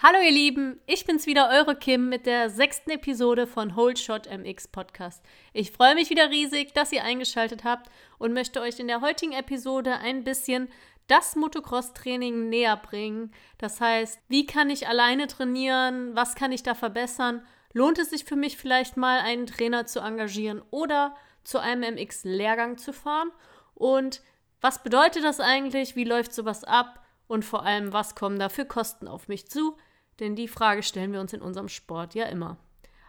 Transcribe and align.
Hallo 0.00 0.20
ihr 0.20 0.30
Lieben, 0.30 0.78
ich 0.86 1.06
bin's 1.06 1.26
wieder, 1.26 1.50
eure 1.50 1.74
Kim 1.74 2.08
mit 2.08 2.24
der 2.24 2.50
sechsten 2.50 2.90
Episode 2.90 3.48
von 3.48 3.74
Hold 3.74 3.98
Shot 3.98 4.28
MX 4.30 4.68
Podcast. 4.68 5.24
Ich 5.52 5.72
freue 5.72 5.96
mich 5.96 6.08
wieder 6.08 6.30
riesig, 6.30 6.72
dass 6.72 6.92
ihr 6.92 7.02
eingeschaltet 7.02 7.64
habt 7.64 7.90
und 8.16 8.32
möchte 8.32 8.60
euch 8.60 8.78
in 8.78 8.86
der 8.86 9.00
heutigen 9.00 9.32
Episode 9.32 9.96
ein 9.96 10.22
bisschen 10.22 10.68
das 11.08 11.34
Motocross-Training 11.34 12.48
näher 12.48 12.76
bringen. 12.76 13.32
Das 13.58 13.80
heißt, 13.80 14.20
wie 14.28 14.46
kann 14.46 14.70
ich 14.70 14.86
alleine 14.86 15.26
trainieren? 15.26 16.14
Was 16.14 16.36
kann 16.36 16.52
ich 16.52 16.62
da 16.62 16.76
verbessern? 16.76 17.44
Lohnt 17.72 17.98
es 17.98 18.10
sich 18.10 18.24
für 18.24 18.36
mich 18.36 18.56
vielleicht 18.56 18.96
mal 18.96 19.18
einen 19.18 19.46
Trainer 19.46 19.86
zu 19.86 19.98
engagieren 19.98 20.62
oder 20.70 21.16
zu 21.42 21.58
einem 21.58 21.96
MX-Lehrgang 21.96 22.78
zu 22.78 22.92
fahren? 22.92 23.32
Und 23.74 24.22
was 24.60 24.80
bedeutet 24.80 25.24
das 25.24 25.40
eigentlich? 25.40 25.96
Wie 25.96 26.04
läuft 26.04 26.32
sowas 26.32 26.62
ab? 26.62 27.04
Und 27.26 27.44
vor 27.44 27.64
allem, 27.64 27.92
was 27.92 28.14
kommen 28.14 28.38
da 28.38 28.48
für 28.48 28.64
Kosten 28.64 29.08
auf 29.08 29.26
mich 29.26 29.50
zu? 29.50 29.76
Denn 30.20 30.36
die 30.36 30.48
Frage 30.48 30.82
stellen 30.82 31.12
wir 31.12 31.20
uns 31.20 31.32
in 31.32 31.42
unserem 31.42 31.68
Sport 31.68 32.14
ja 32.14 32.26
immer. 32.26 32.56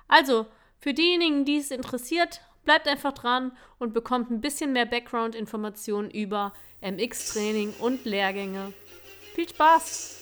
Also, 0.08 0.45
für 0.80 0.94
diejenigen, 0.94 1.45
die 1.45 1.58
es 1.58 1.72
interessiert, 1.72 2.41
bleibt 2.66 2.88
einfach 2.88 3.13
dran 3.13 3.52
und 3.80 3.94
bekommt 3.94 4.30
ein 4.30 4.41
bisschen 4.41 4.73
mehr 4.73 4.86
Background-Informationen 4.86 6.12
über 6.12 6.53
MX-Training 6.81 7.73
und 7.80 8.05
Lehrgänge. 8.05 8.73
Viel 9.34 9.50
Spaß! 9.50 10.19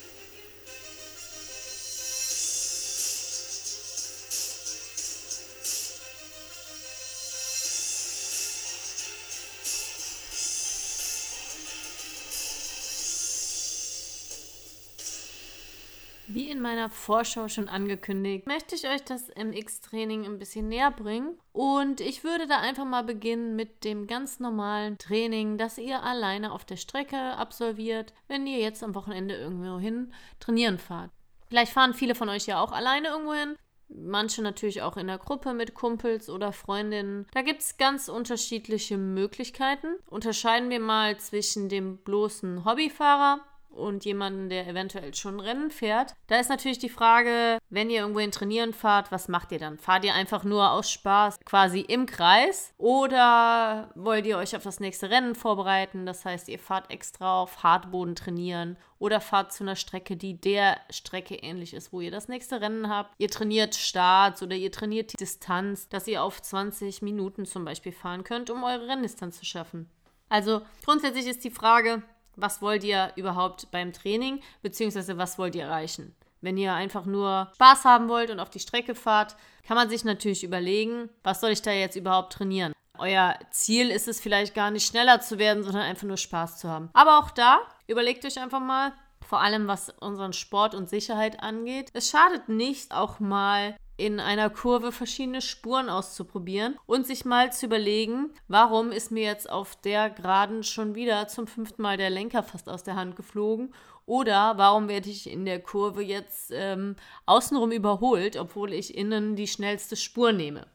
Wie 16.38 16.52
in 16.52 16.62
meiner 16.62 16.92
Vorschau 16.92 17.48
schon 17.48 17.68
angekündigt, 17.68 18.46
möchte 18.46 18.76
ich 18.76 18.88
euch 18.88 19.04
das 19.04 19.30
MX-Training 19.30 20.24
ein 20.24 20.38
bisschen 20.38 20.68
näher 20.68 20.92
bringen. 20.92 21.40
Und 21.52 22.00
ich 22.00 22.24
würde 22.24 22.46
da 22.46 22.60
einfach 22.60 22.86
mal 22.86 23.04
beginnen 23.04 23.56
mit 23.56 23.84
dem 23.84 24.06
ganz 24.06 24.40
normalen 24.40 25.00
Training, 25.00 25.58
das 25.58 25.80
ihr 25.80 26.04
alleine 26.04 26.52
auf 26.52 26.64
der 26.64 26.78
Strecke 26.78 27.18
absolviert, 27.18 28.14
wenn 28.28 28.46
ihr 28.46 28.60
jetzt 28.60 28.84
am 28.84 28.94
Wochenende 28.94 29.36
irgendwo 29.36 29.80
hin 29.80 30.14
trainieren 30.40 30.78
fahrt. 30.78 31.10
Vielleicht 31.48 31.74
fahren 31.74 31.96
viele 31.96 32.14
von 32.14 32.30
euch 32.30 32.46
ja 32.46 32.62
auch 32.62 32.72
alleine 32.72 33.08
irgendwo 33.08 33.34
hin. 33.34 33.56
Manche 33.88 34.44
natürlich 34.44 34.84
auch 34.84 34.96
in 34.96 35.08
der 35.08 35.18
Gruppe 35.18 35.56
mit 35.56 35.74
Kumpels 35.74 36.30
oder 36.30 36.54
Freundinnen. 36.54 37.26
Da 37.32 37.42
gibt 37.42 37.62
es 37.62 37.78
ganz 37.78 38.10
unterschiedliche 38.10 39.00
Möglichkeiten. 39.00 39.88
Unterscheiden 40.06 40.70
wir 40.70 40.82
mal 40.82 41.18
zwischen 41.18 41.68
dem 41.68 41.98
bloßen 41.98 42.64
Hobbyfahrer 42.64 43.40
und 43.78 44.06
jemanden, 44.06 44.50
der 44.50 44.68
eventuell 44.68 45.14
schon 45.14 45.40
Rennen 45.40 45.72
fährt. 45.72 46.14
Da 46.28 46.40
ist 46.40 46.50
natürlich 46.50 46.80
die 46.80 46.90
Frage, 46.90 47.58
wenn 47.70 47.90
ihr 47.90 48.02
irgendwohin 48.02 48.32
trainieren 48.32 48.74
fahrt, 48.74 49.12
was 49.12 49.28
macht 49.28 49.52
ihr 49.52 49.60
dann? 49.60 49.78
Fahrt 49.78 50.04
ihr 50.04 50.14
einfach 50.14 50.44
nur 50.44 50.72
aus 50.72 50.92
Spaß 50.92 51.40
quasi 51.46 51.82
im 51.82 52.06
Kreis 52.06 52.74
oder 52.78 53.92
wollt 53.96 54.26
ihr 54.26 54.38
euch 54.38 54.56
auf 54.56 54.64
das 54.64 54.80
nächste 54.80 55.10
Rennen 55.10 55.36
vorbereiten? 55.36 56.06
Das 56.06 56.26
heißt, 56.26 56.50
ihr 56.50 56.60
fahrt 56.60 56.92
extra 56.92 57.42
auf 57.42 57.64
Hartboden 57.64 58.16
trainieren 58.16 58.78
oder 59.00 59.22
fahrt 59.22 59.54
zu 59.54 59.64
einer 59.64 59.76
Strecke, 59.76 60.18
die 60.18 60.40
der 60.40 60.78
Strecke 60.90 61.36
ähnlich 61.36 61.74
ist, 61.74 61.94
wo 61.94 62.02
ihr 62.02 62.12
das 62.12 62.28
nächste 62.28 62.62
Rennen 62.62 62.90
habt. 62.90 63.14
Ihr 63.18 63.30
trainiert 63.30 63.76
Starts 63.76 64.42
oder 64.42 64.56
ihr 64.56 64.72
trainiert 64.72 65.14
die 65.14 65.18
Distanz, 65.18 65.88
dass 65.90 66.08
ihr 66.08 66.24
auf 66.24 66.42
20 66.42 67.02
Minuten 67.02 67.46
zum 67.46 67.66
Beispiel 67.66 67.92
fahren 67.92 68.24
könnt, 68.24 68.50
um 68.50 68.64
eure 68.64 68.88
Renndistanz 68.88 69.40
zu 69.40 69.46
schaffen. 69.46 69.90
Also 70.30 70.62
grundsätzlich 70.84 71.28
ist 71.28 71.44
die 71.44 71.52
Frage, 71.52 72.04
was 72.38 72.62
wollt 72.62 72.84
ihr 72.84 73.12
überhaupt 73.16 73.70
beim 73.72 73.92
Training, 73.92 74.42
beziehungsweise 74.62 75.18
was 75.18 75.38
wollt 75.38 75.56
ihr 75.56 75.64
erreichen. 75.64 76.16
Wenn 76.40 76.58
ihr 76.58 76.74
einfach 76.74 77.06
nur 77.06 77.50
Spaß 77.56 77.84
haben 77.84 78.08
wollt 78.08 78.30
und 78.30 78.40
auf 78.40 78.50
die 78.50 78.60
Strecke 78.60 78.96
fahrt, 78.96 79.36
kann 79.68 79.76
man 79.76 79.90
sich 79.90 80.06
natürlich 80.06 80.44
überlegen, 80.44 81.10
was 81.24 81.42
soll 81.42 81.50
ich 81.50 81.62
da 81.62 81.72
jetzt 81.72 81.96
überhaupt 81.96 82.34
trainieren. 82.34 82.74
Euer 83.00 83.36
Ziel 83.52 83.90
ist 83.90 84.08
es 84.08 84.22
vielleicht 84.22 84.56
gar 84.56 84.72
nicht 84.72 84.88
schneller 84.88 85.20
zu 85.20 85.38
werden, 85.40 85.64
sondern 85.64 85.84
einfach 85.84 86.08
nur 86.08 86.18
Spaß 86.18 86.58
zu 86.58 86.70
haben. 86.70 86.90
Aber 86.94 87.20
auch 87.20 87.32
da, 87.32 87.60
überlegt 87.88 88.26
euch 88.26 88.40
einfach 88.40 88.60
mal, 88.60 88.94
vor 89.28 89.42
allem 89.42 89.68
was 89.68 89.90
unseren 90.00 90.34
Sport 90.34 90.74
und 90.74 90.90
Sicherheit 90.90 91.42
angeht. 91.44 91.90
Es 91.94 92.10
schadet 92.10 92.50
nicht, 92.50 92.92
auch 92.94 93.20
mal 93.20 93.76
in 93.98 94.20
einer 94.20 94.52
Kurve 94.52 94.92
verschiedene 94.92 95.42
Spuren 95.42 95.90
auszuprobieren 95.90 96.78
und 96.86 97.08
sich 97.08 97.26
mal 97.26 97.52
zu 97.52 97.66
überlegen, 97.66 98.32
warum 98.48 98.92
ist 98.92 99.12
mir 99.12 99.24
jetzt 99.24 99.50
auf 99.50 99.76
der 99.82 100.12
Geraden 100.12 100.64
schon 100.64 100.94
wieder 100.94 101.28
zum 101.28 101.48
fünften 101.48 101.82
Mal 101.82 101.98
der 101.98 102.12
Lenker 102.12 102.44
fast 102.44 102.70
aus 102.70 102.84
der 102.84 102.96
Hand 102.96 103.16
geflogen 103.16 103.74
oder 104.06 104.58
warum 104.58 104.88
werde 104.88 105.10
ich 105.10 105.30
in 105.30 105.46
der 105.46 105.60
Kurve 105.60 106.04
jetzt 106.04 106.52
ähm, 106.54 106.96
außenrum 107.26 107.72
überholt, 107.72 108.38
obwohl 108.38 108.72
ich 108.72 108.96
innen 108.96 109.36
die 109.36 109.48
schnellste 109.48 109.96
Spur 109.96 110.32
nehme. 110.32 110.68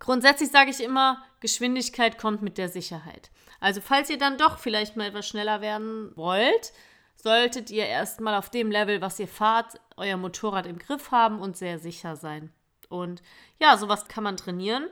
Grundsätzlich 0.00 0.50
sage 0.50 0.70
ich 0.70 0.82
immer, 0.82 1.22
Geschwindigkeit 1.40 2.18
kommt 2.18 2.42
mit 2.42 2.58
der 2.58 2.70
Sicherheit. 2.70 3.30
Also 3.60 3.80
falls 3.80 4.10
ihr 4.10 4.18
dann 4.18 4.38
doch 4.38 4.58
vielleicht 4.58 4.96
mal 4.96 5.08
etwas 5.08 5.28
schneller 5.28 5.60
werden 5.60 6.10
wollt, 6.16 6.72
solltet 7.14 7.70
ihr 7.70 7.86
erstmal 7.86 8.34
auf 8.34 8.50
dem 8.50 8.70
Level, 8.70 9.00
was 9.00 9.20
ihr 9.20 9.28
fahrt, 9.28 9.78
euer 9.96 10.16
Motorrad 10.16 10.66
im 10.66 10.78
Griff 10.78 11.10
haben 11.10 11.38
und 11.38 11.56
sehr 11.56 11.78
sicher 11.78 12.16
sein. 12.16 12.52
Und 12.92 13.22
ja, 13.58 13.76
sowas 13.76 14.06
kann 14.06 14.24
man 14.24 14.36
trainieren. 14.36 14.88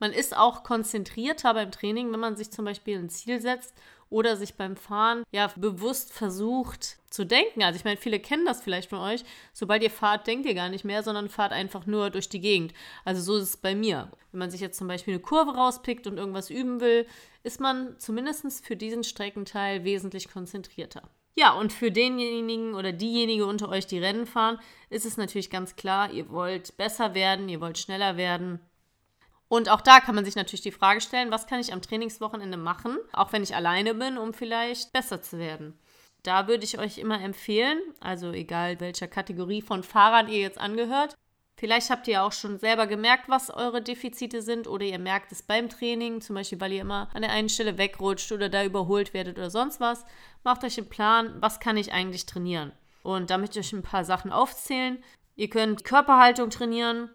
Man 0.00 0.12
ist 0.12 0.36
auch 0.36 0.62
konzentrierter 0.62 1.54
beim 1.54 1.70
Training, 1.70 2.12
wenn 2.12 2.20
man 2.20 2.36
sich 2.36 2.50
zum 2.50 2.64
Beispiel 2.64 2.98
ein 2.98 3.10
Ziel 3.10 3.40
setzt 3.40 3.74
oder 4.10 4.36
sich 4.36 4.54
beim 4.54 4.76
Fahren 4.76 5.24
ja 5.32 5.52
bewusst 5.56 6.12
versucht 6.12 6.98
zu 7.10 7.26
denken. 7.26 7.62
Also 7.62 7.76
ich 7.76 7.84
meine, 7.84 7.96
viele 7.96 8.20
kennen 8.20 8.46
das 8.46 8.62
vielleicht 8.62 8.88
von 8.88 9.00
euch. 9.00 9.24
Sobald 9.52 9.82
ihr 9.82 9.90
fahrt, 9.90 10.26
denkt 10.26 10.46
ihr 10.46 10.54
gar 10.54 10.68
nicht 10.68 10.84
mehr, 10.84 11.02
sondern 11.02 11.28
fahrt 11.28 11.52
einfach 11.52 11.84
nur 11.84 12.10
durch 12.10 12.28
die 12.28 12.40
Gegend. 12.40 12.72
Also 13.04 13.20
so 13.20 13.36
ist 13.36 13.48
es 13.48 13.56
bei 13.56 13.74
mir. 13.74 14.10
Wenn 14.32 14.38
man 14.38 14.50
sich 14.50 14.60
jetzt 14.60 14.78
zum 14.78 14.88
Beispiel 14.88 15.14
eine 15.14 15.22
Kurve 15.22 15.54
rauspickt 15.54 16.06
und 16.06 16.16
irgendwas 16.16 16.48
üben 16.48 16.80
will, 16.80 17.06
ist 17.42 17.60
man 17.60 17.98
zumindest 17.98 18.64
für 18.64 18.76
diesen 18.76 19.04
Streckenteil 19.04 19.84
wesentlich 19.84 20.30
konzentrierter. 20.30 21.02
Ja, 21.38 21.52
und 21.52 21.72
für 21.72 21.92
denjenigen 21.92 22.74
oder 22.74 22.90
diejenige 22.90 23.46
unter 23.46 23.68
euch, 23.68 23.86
die 23.86 24.00
Rennen 24.00 24.26
fahren, 24.26 24.58
ist 24.90 25.06
es 25.06 25.16
natürlich 25.16 25.50
ganz 25.50 25.76
klar, 25.76 26.10
ihr 26.10 26.30
wollt 26.30 26.76
besser 26.76 27.14
werden, 27.14 27.48
ihr 27.48 27.60
wollt 27.60 27.78
schneller 27.78 28.16
werden. 28.16 28.58
Und 29.46 29.68
auch 29.68 29.80
da 29.80 30.00
kann 30.00 30.16
man 30.16 30.24
sich 30.24 30.34
natürlich 30.34 30.62
die 30.62 30.72
Frage 30.72 31.00
stellen, 31.00 31.30
was 31.30 31.46
kann 31.46 31.60
ich 31.60 31.72
am 31.72 31.80
Trainingswochenende 31.80 32.56
machen, 32.56 32.98
auch 33.12 33.32
wenn 33.32 33.44
ich 33.44 33.54
alleine 33.54 33.94
bin, 33.94 34.18
um 34.18 34.34
vielleicht 34.34 34.92
besser 34.92 35.22
zu 35.22 35.38
werden. 35.38 35.78
Da 36.24 36.48
würde 36.48 36.64
ich 36.64 36.80
euch 36.80 36.98
immer 36.98 37.20
empfehlen, 37.22 37.78
also 38.00 38.32
egal 38.32 38.80
welcher 38.80 39.06
Kategorie 39.06 39.62
von 39.62 39.84
Fahrern 39.84 40.28
ihr 40.28 40.40
jetzt 40.40 40.58
angehört, 40.58 41.14
Vielleicht 41.58 41.90
habt 41.90 42.06
ihr 42.06 42.22
auch 42.22 42.30
schon 42.30 42.60
selber 42.60 42.86
gemerkt, 42.86 43.28
was 43.28 43.50
eure 43.50 43.82
Defizite 43.82 44.42
sind 44.42 44.68
oder 44.68 44.84
ihr 44.84 45.00
merkt 45.00 45.32
es 45.32 45.42
beim 45.42 45.68
Training, 45.68 46.20
zum 46.20 46.36
Beispiel, 46.36 46.60
weil 46.60 46.72
ihr 46.72 46.82
immer 46.82 47.08
an 47.14 47.22
der 47.22 47.32
einen 47.32 47.48
Stelle 47.48 47.76
wegrutscht 47.78 48.30
oder 48.30 48.48
da 48.48 48.64
überholt 48.64 49.12
werdet 49.12 49.38
oder 49.38 49.50
sonst 49.50 49.80
was. 49.80 50.04
Macht 50.44 50.62
euch 50.62 50.78
einen 50.78 50.88
Plan, 50.88 51.34
was 51.40 51.58
kann 51.58 51.76
ich 51.76 51.92
eigentlich 51.92 52.26
trainieren? 52.26 52.70
Und 53.02 53.30
da 53.30 53.38
möchte 53.38 53.58
ich 53.58 53.66
euch 53.66 53.72
ein 53.72 53.82
paar 53.82 54.04
Sachen 54.04 54.30
aufzählen. 54.30 55.02
Ihr 55.34 55.50
könnt 55.50 55.82
Körperhaltung 55.82 56.50
trainieren, 56.50 57.10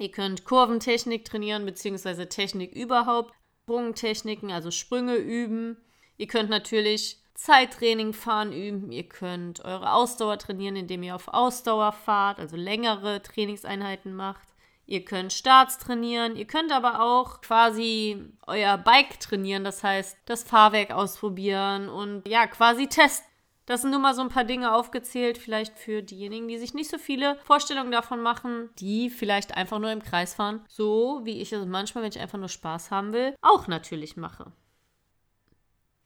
ihr 0.00 0.10
könnt 0.10 0.44
Kurventechnik 0.44 1.24
trainieren, 1.24 1.64
beziehungsweise 1.64 2.28
Technik 2.28 2.72
überhaupt, 2.72 3.34
Sprungtechniken, 3.62 4.50
also 4.50 4.72
Sprünge 4.72 5.14
üben. 5.14 5.76
Ihr 6.16 6.26
könnt 6.26 6.50
natürlich 6.50 7.22
Zeittraining 7.34 8.12
fahren 8.12 8.52
üben. 8.52 8.92
Ihr 8.92 9.08
könnt 9.08 9.64
eure 9.64 9.92
Ausdauer 9.92 10.38
trainieren, 10.38 10.76
indem 10.76 11.02
ihr 11.02 11.14
auf 11.14 11.28
Ausdauer 11.28 11.92
fahrt, 11.92 12.38
also 12.38 12.56
längere 12.56 13.22
Trainingseinheiten 13.22 14.14
macht. 14.14 14.48
Ihr 14.86 15.04
könnt 15.04 15.32
Starts 15.32 15.78
trainieren, 15.78 16.36
ihr 16.36 16.46
könnt 16.46 16.70
aber 16.70 17.00
auch 17.00 17.40
quasi 17.40 18.22
euer 18.46 18.76
Bike 18.76 19.18
trainieren, 19.18 19.64
das 19.64 19.82
heißt 19.82 20.18
das 20.26 20.42
Fahrwerk 20.44 20.90
ausprobieren 20.90 21.88
und 21.88 22.28
ja, 22.28 22.46
quasi 22.46 22.86
testen. 22.86 23.26
Das 23.66 23.80
sind 23.80 23.92
nur 23.92 24.00
mal 24.00 24.14
so 24.14 24.20
ein 24.20 24.28
paar 24.28 24.44
Dinge 24.44 24.74
aufgezählt, 24.74 25.38
vielleicht 25.38 25.78
für 25.78 26.02
diejenigen, 26.02 26.48
die 26.48 26.58
sich 26.58 26.74
nicht 26.74 26.90
so 26.90 26.98
viele 26.98 27.36
Vorstellungen 27.44 27.90
davon 27.90 28.20
machen, 28.20 28.68
die 28.78 29.08
vielleicht 29.08 29.56
einfach 29.56 29.78
nur 29.78 29.90
im 29.90 30.02
Kreis 30.02 30.34
fahren, 30.34 30.62
so 30.68 31.22
wie 31.24 31.40
ich 31.40 31.50
es 31.50 31.64
manchmal, 31.64 32.04
wenn 32.04 32.10
ich 32.10 32.20
einfach 32.20 32.38
nur 32.38 32.50
Spaß 32.50 32.90
haben 32.90 33.14
will, 33.14 33.34
auch 33.40 33.66
natürlich 33.66 34.18
mache. 34.18 34.52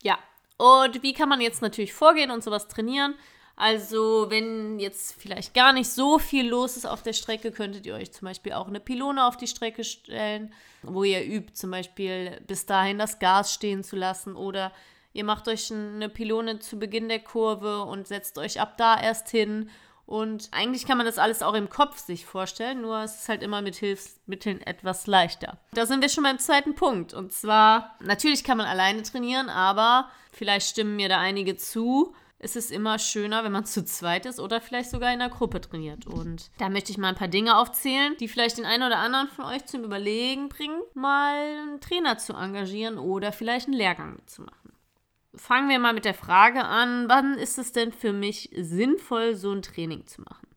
Ja, 0.04 0.18
und 0.58 1.02
wie 1.02 1.14
kann 1.14 1.28
man 1.28 1.40
jetzt 1.40 1.62
natürlich 1.62 1.94
vorgehen 1.94 2.30
und 2.30 2.44
sowas 2.44 2.68
trainieren? 2.68 3.14
Also, 3.60 4.26
wenn 4.28 4.78
jetzt 4.78 5.20
vielleicht 5.20 5.52
gar 5.52 5.72
nicht 5.72 5.90
so 5.90 6.20
viel 6.20 6.48
los 6.48 6.76
ist 6.76 6.86
auf 6.86 7.02
der 7.02 7.12
Strecke, 7.12 7.50
könntet 7.50 7.86
ihr 7.86 7.94
euch 7.94 8.12
zum 8.12 8.26
Beispiel 8.26 8.52
auch 8.52 8.68
eine 8.68 8.78
Pylone 8.78 9.26
auf 9.26 9.36
die 9.36 9.48
Strecke 9.48 9.82
stellen, 9.82 10.52
wo 10.82 11.02
ihr 11.02 11.24
übt, 11.24 11.54
zum 11.54 11.72
Beispiel 11.72 12.40
bis 12.46 12.66
dahin 12.66 12.98
das 12.98 13.18
Gas 13.18 13.52
stehen 13.52 13.82
zu 13.82 13.96
lassen 13.96 14.36
oder 14.36 14.72
ihr 15.12 15.24
macht 15.24 15.48
euch 15.48 15.72
eine 15.72 16.08
Pylone 16.08 16.60
zu 16.60 16.78
Beginn 16.78 17.08
der 17.08 17.18
Kurve 17.18 17.82
und 17.82 18.06
setzt 18.06 18.38
euch 18.38 18.60
ab 18.60 18.76
da 18.78 19.00
erst 19.00 19.28
hin 19.28 19.70
und 20.08 20.48
eigentlich 20.52 20.86
kann 20.86 20.96
man 20.96 21.04
das 21.04 21.18
alles 21.18 21.42
auch 21.42 21.52
im 21.52 21.68
Kopf 21.68 21.98
sich 21.98 22.24
vorstellen, 22.24 22.80
nur 22.80 23.02
es 23.02 23.20
ist 23.20 23.28
halt 23.28 23.42
immer 23.42 23.60
mit 23.60 23.76
Hilfsmitteln 23.76 24.62
etwas 24.62 25.06
leichter. 25.06 25.58
Da 25.74 25.84
sind 25.84 26.00
wir 26.00 26.08
schon 26.08 26.24
beim 26.24 26.38
zweiten 26.38 26.74
Punkt. 26.74 27.12
Und 27.12 27.30
zwar, 27.30 27.94
natürlich 28.00 28.42
kann 28.42 28.56
man 28.56 28.66
alleine 28.66 29.02
trainieren, 29.02 29.50
aber 29.50 30.08
vielleicht 30.32 30.66
stimmen 30.66 30.96
mir 30.96 31.10
da 31.10 31.20
einige 31.20 31.56
zu. 31.56 32.14
ist 32.38 32.56
es 32.56 32.70
immer 32.70 32.98
schöner, 32.98 33.44
wenn 33.44 33.52
man 33.52 33.66
zu 33.66 33.84
zweit 33.84 34.24
ist 34.24 34.40
oder 34.40 34.62
vielleicht 34.62 34.88
sogar 34.88 35.12
in 35.12 35.20
einer 35.20 35.30
Gruppe 35.30 35.60
trainiert. 35.60 36.06
Und 36.06 36.50
da 36.56 36.70
möchte 36.70 36.90
ich 36.90 36.96
mal 36.96 37.08
ein 37.08 37.14
paar 37.14 37.28
Dinge 37.28 37.58
aufzählen, 37.58 38.16
die 38.18 38.28
vielleicht 38.28 38.56
den 38.56 38.64
einen 38.64 38.84
oder 38.84 39.00
anderen 39.00 39.28
von 39.28 39.44
euch 39.44 39.66
zum 39.66 39.84
Überlegen 39.84 40.48
bringen, 40.48 40.80
mal 40.94 41.34
einen 41.34 41.80
Trainer 41.82 42.16
zu 42.16 42.32
engagieren 42.32 42.96
oder 42.96 43.30
vielleicht 43.30 43.66
einen 43.66 43.76
Lehrgang 43.76 44.14
mitzumachen. 44.14 44.72
Fangen 45.38 45.68
wir 45.68 45.78
mal 45.78 45.94
mit 45.94 46.04
der 46.04 46.14
Frage 46.14 46.64
an, 46.64 47.08
wann 47.08 47.34
ist 47.34 47.58
es 47.58 47.72
denn 47.72 47.92
für 47.92 48.12
mich 48.12 48.50
sinnvoll, 48.56 49.36
so 49.36 49.52
ein 49.52 49.62
Training 49.62 50.04
zu 50.06 50.22
machen? 50.22 50.48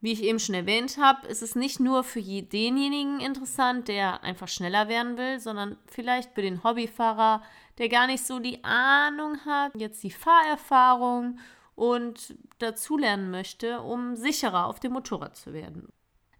Wie 0.00 0.12
ich 0.12 0.22
eben 0.22 0.38
schon 0.38 0.54
erwähnt 0.54 0.96
habe, 0.98 1.26
ist 1.26 1.42
es 1.42 1.54
nicht 1.54 1.80
nur 1.80 2.02
für 2.04 2.22
denjenigen 2.22 3.20
interessant, 3.20 3.88
der 3.88 4.22
einfach 4.22 4.48
schneller 4.48 4.88
werden 4.88 5.16
will, 5.16 5.38
sondern 5.40 5.76
vielleicht 5.86 6.34
für 6.34 6.42
den 6.42 6.62
Hobbyfahrer, 6.62 7.42
der 7.78 7.88
gar 7.88 8.06
nicht 8.06 8.24
so 8.24 8.38
die 8.38 8.62
Ahnung 8.64 9.38
hat, 9.44 9.72
jetzt 9.76 10.02
die 10.02 10.10
Fahrerfahrung 10.10 11.38
und 11.74 12.36
dazulernen 12.58 13.30
möchte, 13.30 13.80
um 13.80 14.16
sicherer 14.16 14.66
auf 14.66 14.80
dem 14.80 14.92
Motorrad 14.92 15.36
zu 15.36 15.52
werden. 15.52 15.88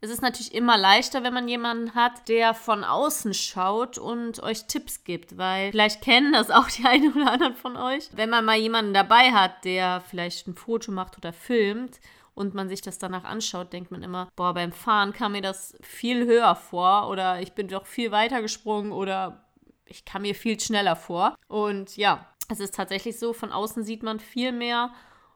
Es 0.05 0.11
ist 0.11 0.21
natürlich 0.21 0.53
immer 0.53 0.77
leichter, 0.77 1.23
wenn 1.23 1.33
man 1.33 1.47
jemanden 1.47 1.95
hat, 1.95 2.29
der 2.29 2.55
von 2.55 2.83
außen 2.83 3.35
schaut 3.35 3.99
und 3.99 4.43
euch 4.43 4.67
Tipps 4.67 5.05
gibt, 5.05 5.39
weil 5.39 5.71
vielleicht 5.71 6.03
kennen 6.03 6.33
das 6.33 6.51
auch 6.51 6.69
die 6.69 6.85
einen 6.85 7.13
oder 7.13 7.31
anderen 7.31 7.55
von 7.55 7.77
euch. 7.77 8.09
Wenn 8.13 8.29
man 8.29 8.45
mal 8.45 8.57
jemanden 8.57 8.95
dabei 8.95 9.31
hat, 9.31 9.65
der 9.65 10.01
vielleicht 10.01 10.49
ein 10.49 10.57
Foto 10.57 10.91
macht 10.91 11.19
oder 11.19 11.33
filmt 11.33 12.01
und 12.35 12.53
man 12.53 12.69
sich 12.69 12.83
das 12.83 12.99
danach 12.99 13.23
anschaut, 13.23 13.73
denkt 13.73 13.93
man 13.93 14.03
immer, 14.03 14.29
boah, 14.35 14.53
beim 14.53 14.73
Fahren 14.73 15.13
kam 15.13 15.33
mir 15.33 15.41
das 15.41 15.77
viel 15.83 16.27
höher 16.27 16.57
vor 16.57 17.09
oder 17.09 17.41
ich 17.41 17.53
bin 17.53 17.69
doch 17.69 17.87
viel 17.87 18.11
weiter 18.11 18.43
gesprungen 18.43 18.91
oder 18.91 19.45
ich 19.87 20.05
kam 20.05 20.23
mir 20.23 20.35
viel 20.35 20.59
schneller 20.59 20.97
vor. 20.97 21.37
Und 21.47 21.97
ja, 21.97 22.27
es 22.49 22.59
ist 22.59 22.75
tatsächlich 22.75 23.21
so, 23.21 23.33
von 23.33 23.53
außen 23.53 23.85
sieht 23.85 24.03
man 24.03 24.19
viel 24.19 24.51
mehr 24.51 24.93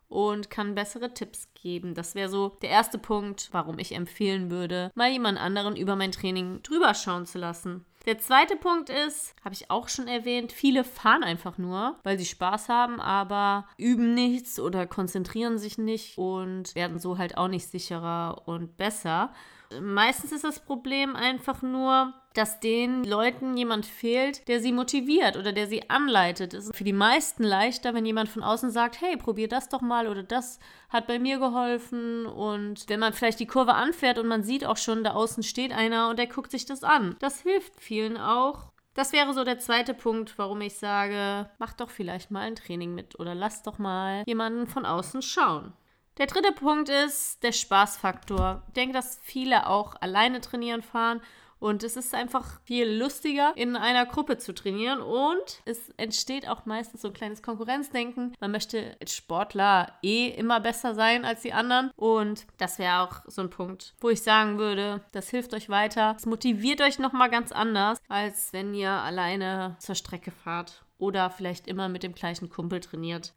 und 0.08 0.50
kann 0.50 0.75
bessere 0.75 1.12
Tipps 1.14 1.49
geben. 1.55 1.94
Das 1.94 2.14
wäre 2.14 2.29
so 2.29 2.56
der 2.62 2.70
erste 2.70 2.99
Punkt, 2.99 3.49
warum 3.53 3.79
ich 3.79 3.94
empfehlen 3.94 4.50
würde, 4.50 4.91
mal 4.94 5.11
jemand 5.11 5.38
anderen 5.38 5.76
über 5.76 5.97
mein 5.97 6.12
Training 6.12 6.62
drüber 6.62 6.94
schauen 6.94 7.26
zu 7.26 7.38
lassen. 7.38 7.85
Der 8.06 8.19
zweite 8.19 8.55
Punkt 8.55 8.88
ist, 8.88 9.35
habe 9.44 9.53
ich 9.55 9.69
auch 9.69 9.88
schon 9.88 10.06
erwähnt, 10.06 10.53
viele 10.53 10.85
fahren 10.85 11.25
einfach 11.25 11.58
nur, 11.58 11.97
weil 12.05 12.17
sie 12.17 12.25
Spaß 12.25 12.69
haben, 12.69 13.00
aber 13.00 13.67
üben 13.79 14.14
nichts 14.14 14.61
oder 14.61 14.87
konzentrieren 14.87 15.58
sich 15.58 15.76
nicht 15.76 16.17
und 16.17 16.73
werden 16.76 17.00
so 17.00 17.19
halt 17.19 17.37
auch 17.37 17.49
nicht 17.49 17.67
sicherer 17.67 18.43
und 18.47 18.76
besser. 18.76 19.32
Meistens 19.81 20.33
ist 20.33 20.45
das 20.45 20.61
Problem 20.61 21.17
einfach 21.17 21.63
nur, 21.63 22.15
dass 22.35 22.61
den 22.61 23.05
Leuten 23.05 23.57
jemand 23.57 23.87
fehlt, 23.87 24.47
der 24.49 24.61
sie 24.61 24.73
motiviert 24.73 25.37
oder 25.37 25.53
der 25.53 25.67
sie 25.67 25.89
anleitet. 25.89 26.55
Es 26.55 26.67
ist 26.67 26.77
für 26.77 26.85
die 26.85 26.93
meisten 26.93 27.43
leichter, 27.43 27.95
wenn 27.95 28.05
jemand 28.05 28.29
von 28.29 28.43
außen 28.43 28.71
sagt, 28.71 29.01
hey, 29.01 29.17
probier 29.17 29.49
das 29.49 29.69
doch 29.69 29.81
mal 29.81 30.07
oder 30.07 30.23
das 30.23 30.59
hat 30.91 31.07
bei 31.07 31.19
mir 31.19 31.39
geholfen. 31.39 32.27
Und 32.27 32.89
wenn 32.89 33.01
man 33.01 33.13
vielleicht 33.13 33.41
die 33.41 33.47
Kurve 33.47 33.75
anfährt 33.75 34.19
und 34.19 34.29
man 34.29 34.43
sieht 34.43 34.67
auch 34.67 34.77
schon, 34.77 35.03
da 35.03 35.13
außen 35.13 35.43
steht 35.43 35.73
einer 35.73 36.11
und 36.11 36.19
der 36.19 36.27
guckt 36.27 36.51
sich 36.51 36.67
das 36.67 36.85
an. 36.85 37.17
Das 37.21 37.41
hilft 37.41 37.81
vielen 37.81 38.19
auch. 38.19 38.73
Das 38.95 39.13
wäre 39.13 39.35
so 39.35 39.45
der 39.45 39.59
zweite 39.59 39.93
Punkt, 39.93 40.39
warum 40.39 40.63
ich 40.63 40.75
sage, 40.79 41.51
mach 41.59 41.75
doch 41.75 41.91
vielleicht 41.91 42.31
mal 42.31 42.41
ein 42.41 42.57
Training 42.57 42.95
mit 42.95 43.19
oder 43.21 43.35
lass 43.35 43.63
doch 43.63 43.79
mal 43.79 44.23
jemanden 44.27 44.67
von 44.67 44.87
außen 44.87 45.21
schauen. 45.21 45.75
Der 46.19 46.27
dritte 46.27 46.53
Punkt 46.53 46.89
ist 46.89 47.43
der 47.43 47.53
Spaßfaktor. 47.53 48.63
Ich 48.69 48.73
denke, 48.73 48.95
dass 48.95 49.19
viele 49.23 49.67
auch 49.69 49.97
alleine 50.01 50.41
trainieren 50.41 50.83
fahren 50.83 51.21
und 51.59 51.83
es 51.83 51.97
ist 51.97 52.15
einfach 52.15 52.61
viel 52.65 52.89
lustiger, 52.89 53.53
in 53.57 53.77
einer 53.77 54.07
Gruppe 54.07 54.39
zu 54.39 54.55
trainieren. 54.55 55.01
Und 55.01 55.63
es 55.65 55.91
entsteht 55.97 56.49
auch 56.49 56.67
meistens 56.67 57.03
so 57.03 57.09
ein 57.09 57.15
kleines 57.15 57.43
Konkurrenzdenken. 57.43 58.35
Man 58.41 58.51
möchte 58.51 58.97
als 59.01 59.15
Sportler 59.15 59.93
eh 60.03 60.29
immer 60.29 60.61
besser 60.61 60.95
sein 60.95 61.25
als 61.25 61.43
die 61.43 61.53
anderen. 61.53 61.91
Und 61.97 62.47
das 62.59 62.79
wäre 62.79 63.01
auch 63.01 63.23
so 63.27 63.43
ein 63.43 63.51
Punkt, 63.51 63.95
wo 64.01 64.11
ich 64.11 64.23
sagen 64.23 64.59
würde, 64.59 65.03
das 65.13 65.31
hilft 65.31 65.55
euch 65.55 65.69
weiter. 65.69 66.15
Es 66.17 66.27
motiviert 66.27 66.81
euch 66.81 66.99
nochmal 66.99 67.31
ganz 67.31 67.53
anders, 67.53 67.99
als 68.09 68.53
wenn 68.53 68.75
ihr 68.75 68.91
alleine 68.91 69.77
zur 69.79 69.95
Strecke 69.95 70.31
fahrt 70.31 70.85
oder 70.99 71.31
vielleicht 71.31 71.67
immer 71.67 71.89
mit 71.89 72.03
dem 72.03 72.15
gleichen 72.15 72.49
Kumpel 72.49 72.81
trainiert. 72.81 73.35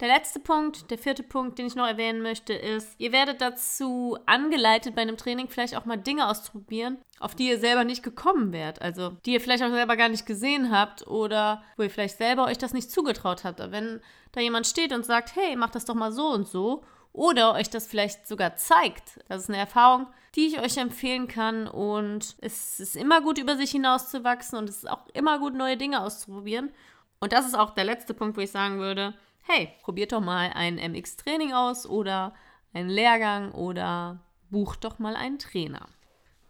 Der 0.00 0.08
letzte 0.08 0.40
Punkt, 0.40 0.90
der 0.90 0.96
vierte 0.96 1.22
Punkt, 1.22 1.58
den 1.58 1.66
ich 1.66 1.74
noch 1.74 1.86
erwähnen 1.86 2.22
möchte, 2.22 2.54
ist, 2.54 2.94
ihr 2.96 3.12
werdet 3.12 3.42
dazu 3.42 4.16
angeleitet, 4.24 4.94
bei 4.94 5.02
einem 5.02 5.18
Training 5.18 5.48
vielleicht 5.48 5.76
auch 5.76 5.84
mal 5.84 5.98
Dinge 5.98 6.26
auszuprobieren, 6.26 6.96
auf 7.18 7.34
die 7.34 7.50
ihr 7.50 7.58
selber 7.58 7.84
nicht 7.84 8.02
gekommen 8.02 8.50
wärt. 8.50 8.80
Also, 8.80 9.10
die 9.26 9.34
ihr 9.34 9.42
vielleicht 9.42 9.62
auch 9.62 9.68
selber 9.68 9.96
gar 9.96 10.08
nicht 10.08 10.24
gesehen 10.24 10.70
habt 10.70 11.06
oder 11.06 11.62
wo 11.76 11.82
ihr 11.82 11.90
vielleicht 11.90 12.16
selber 12.16 12.46
euch 12.46 12.56
das 12.56 12.72
nicht 12.72 12.90
zugetraut 12.90 13.44
habt. 13.44 13.60
Wenn 13.60 14.00
da 14.32 14.40
jemand 14.40 14.66
steht 14.66 14.94
und 14.94 15.04
sagt, 15.04 15.36
hey, 15.36 15.54
mach 15.54 15.70
das 15.70 15.84
doch 15.84 15.94
mal 15.94 16.12
so 16.12 16.28
und 16.28 16.48
so, 16.48 16.82
oder 17.12 17.54
euch 17.54 17.68
das 17.68 17.86
vielleicht 17.86 18.26
sogar 18.26 18.56
zeigt, 18.56 19.18
das 19.28 19.42
ist 19.42 19.48
eine 19.50 19.58
Erfahrung, 19.58 20.06
die 20.36 20.46
ich 20.46 20.60
euch 20.60 20.78
empfehlen 20.78 21.28
kann. 21.28 21.66
Und 21.66 22.36
es 22.40 22.80
ist 22.80 22.96
immer 22.96 23.20
gut, 23.20 23.36
über 23.36 23.56
sich 23.56 23.72
hinauszuwachsen 23.72 24.56
und 24.56 24.70
es 24.70 24.78
ist 24.78 24.90
auch 24.90 25.06
immer 25.12 25.38
gut, 25.38 25.54
neue 25.54 25.76
Dinge 25.76 26.00
auszuprobieren. 26.00 26.70
Und 27.18 27.34
das 27.34 27.46
ist 27.46 27.54
auch 27.58 27.70
der 27.70 27.84
letzte 27.84 28.14
Punkt, 28.14 28.38
wo 28.38 28.40
ich 28.40 28.50
sagen 28.50 28.78
würde, 28.78 29.12
hey, 29.50 29.70
probiert 29.82 30.12
doch 30.12 30.20
mal 30.20 30.52
ein 30.54 30.76
MX-Training 30.76 31.52
aus 31.52 31.84
oder 31.84 32.34
einen 32.72 32.88
Lehrgang 32.88 33.50
oder 33.50 34.20
bucht 34.48 34.84
doch 34.84 35.00
mal 35.00 35.16
einen 35.16 35.40
Trainer. 35.40 35.88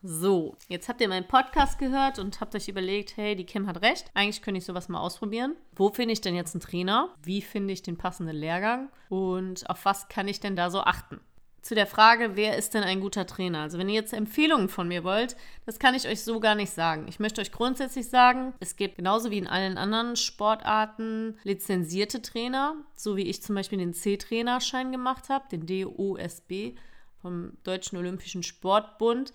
So, 0.03 0.57
jetzt 0.69 0.89
habt 0.89 1.01
ihr 1.01 1.09
meinen 1.09 1.29
Podcast 1.29 1.79
gehört 1.79 2.19
und 2.19 2.41
habt 2.41 2.55
euch 2.55 2.69
überlegt, 2.69 3.17
hey, 3.17 3.37
die 3.37 3.45
Kim 3.45 3.67
hat 3.67 3.83
recht. 3.83 4.11
Eigentlich 4.15 4.43
könnte 4.43 4.59
ich 4.59 4.65
sowas 4.65 4.89
mal 4.89 5.01
ausprobieren. 5.01 5.57
Wo 5.75 5.91
finde 5.91 6.13
ich 6.13 6.21
denn 6.21 6.35
jetzt 6.35 6.55
einen 6.55 6.63
Trainer? 6.63 7.15
Wie 7.23 7.43
finde 7.43 7.73
ich 7.73 7.83
den 7.83 7.97
passenden 7.97 8.37
Lehrgang? 8.37 8.91
Und 9.09 9.69
auf 9.69 9.85
was 9.85 10.09
kann 10.09 10.29
ich 10.29 10.41
denn 10.41 10.57
da 10.57 10.71
so 10.71 10.81
achten? 10.81 11.21
Zu 11.63 11.75
der 11.75 11.87
Frage, 11.87 12.37
wer 12.37 12.57
ist 12.57 12.75
denn 12.75 12.83
ein 12.83 13.01
guter 13.01 13.27
Trainer? 13.27 13.61
Also 13.61 13.79
wenn 13.79 13.89
ihr 13.89 13.95
jetzt 13.95 14.13
Empfehlungen 14.13 14.69
von 14.69 14.89
mir 14.89 15.05
wollt, 15.05 15.37
das 15.67 15.79
kann 15.79 15.95
ich 15.95 16.09
euch 16.09 16.23
so 16.23 16.41
gar 16.41 16.55
nicht 16.55 16.73
sagen. 16.73 17.07
Ich 17.09 17.21
möchte 17.21 17.41
euch 17.41 17.53
grundsätzlich 17.53 18.09
sagen, 18.09 18.55
es 18.61 18.77
gibt 18.77 18.97
genauso 18.97 19.31
wie 19.31 19.39
in 19.39 19.47
allen 19.47 19.77
anderen 19.77 20.17
Sportarten 20.17 21.39
lizenzierte 21.45 22.23
Trainer, 22.23 22.77
so 22.95 23.17
wie 23.17 23.27
ich 23.27 23.43
zum 23.43 23.55
Beispiel 23.55 23.79
den 23.79 23.93
C-Trainerschein 23.93 24.91
gemacht 24.91 25.29
habe, 25.29 25.49
den 25.51 25.67
DOSB 25.67 26.79
vom 27.21 27.53
Deutschen 27.65 27.99
Olympischen 27.99 28.43
Sportbund. 28.43 29.33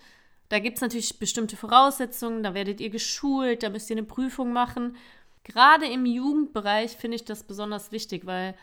Da 0.50 0.60
gibt 0.60 0.78
es 0.78 0.82
natürlich 0.82 1.20
bestimmte 1.20 1.58
Voraussetzungen, 1.58 2.44
da 2.44 2.54
werdet 2.54 2.80
ihr 2.80 2.90
geschult, 2.90 3.64
da 3.64 3.70
müsst 3.70 3.90
ihr 3.90 3.98
eine 3.98 4.06
Prüfung 4.06 4.52
machen. 4.52 4.96
Gerade 5.44 5.86
im 5.86 6.08
Jugendbereich 6.08 6.98
finde 6.98 7.16
ich 7.16 7.26
das 7.26 7.44
besonders 7.44 7.92
wichtig, 7.92 8.26
weil 8.26 8.56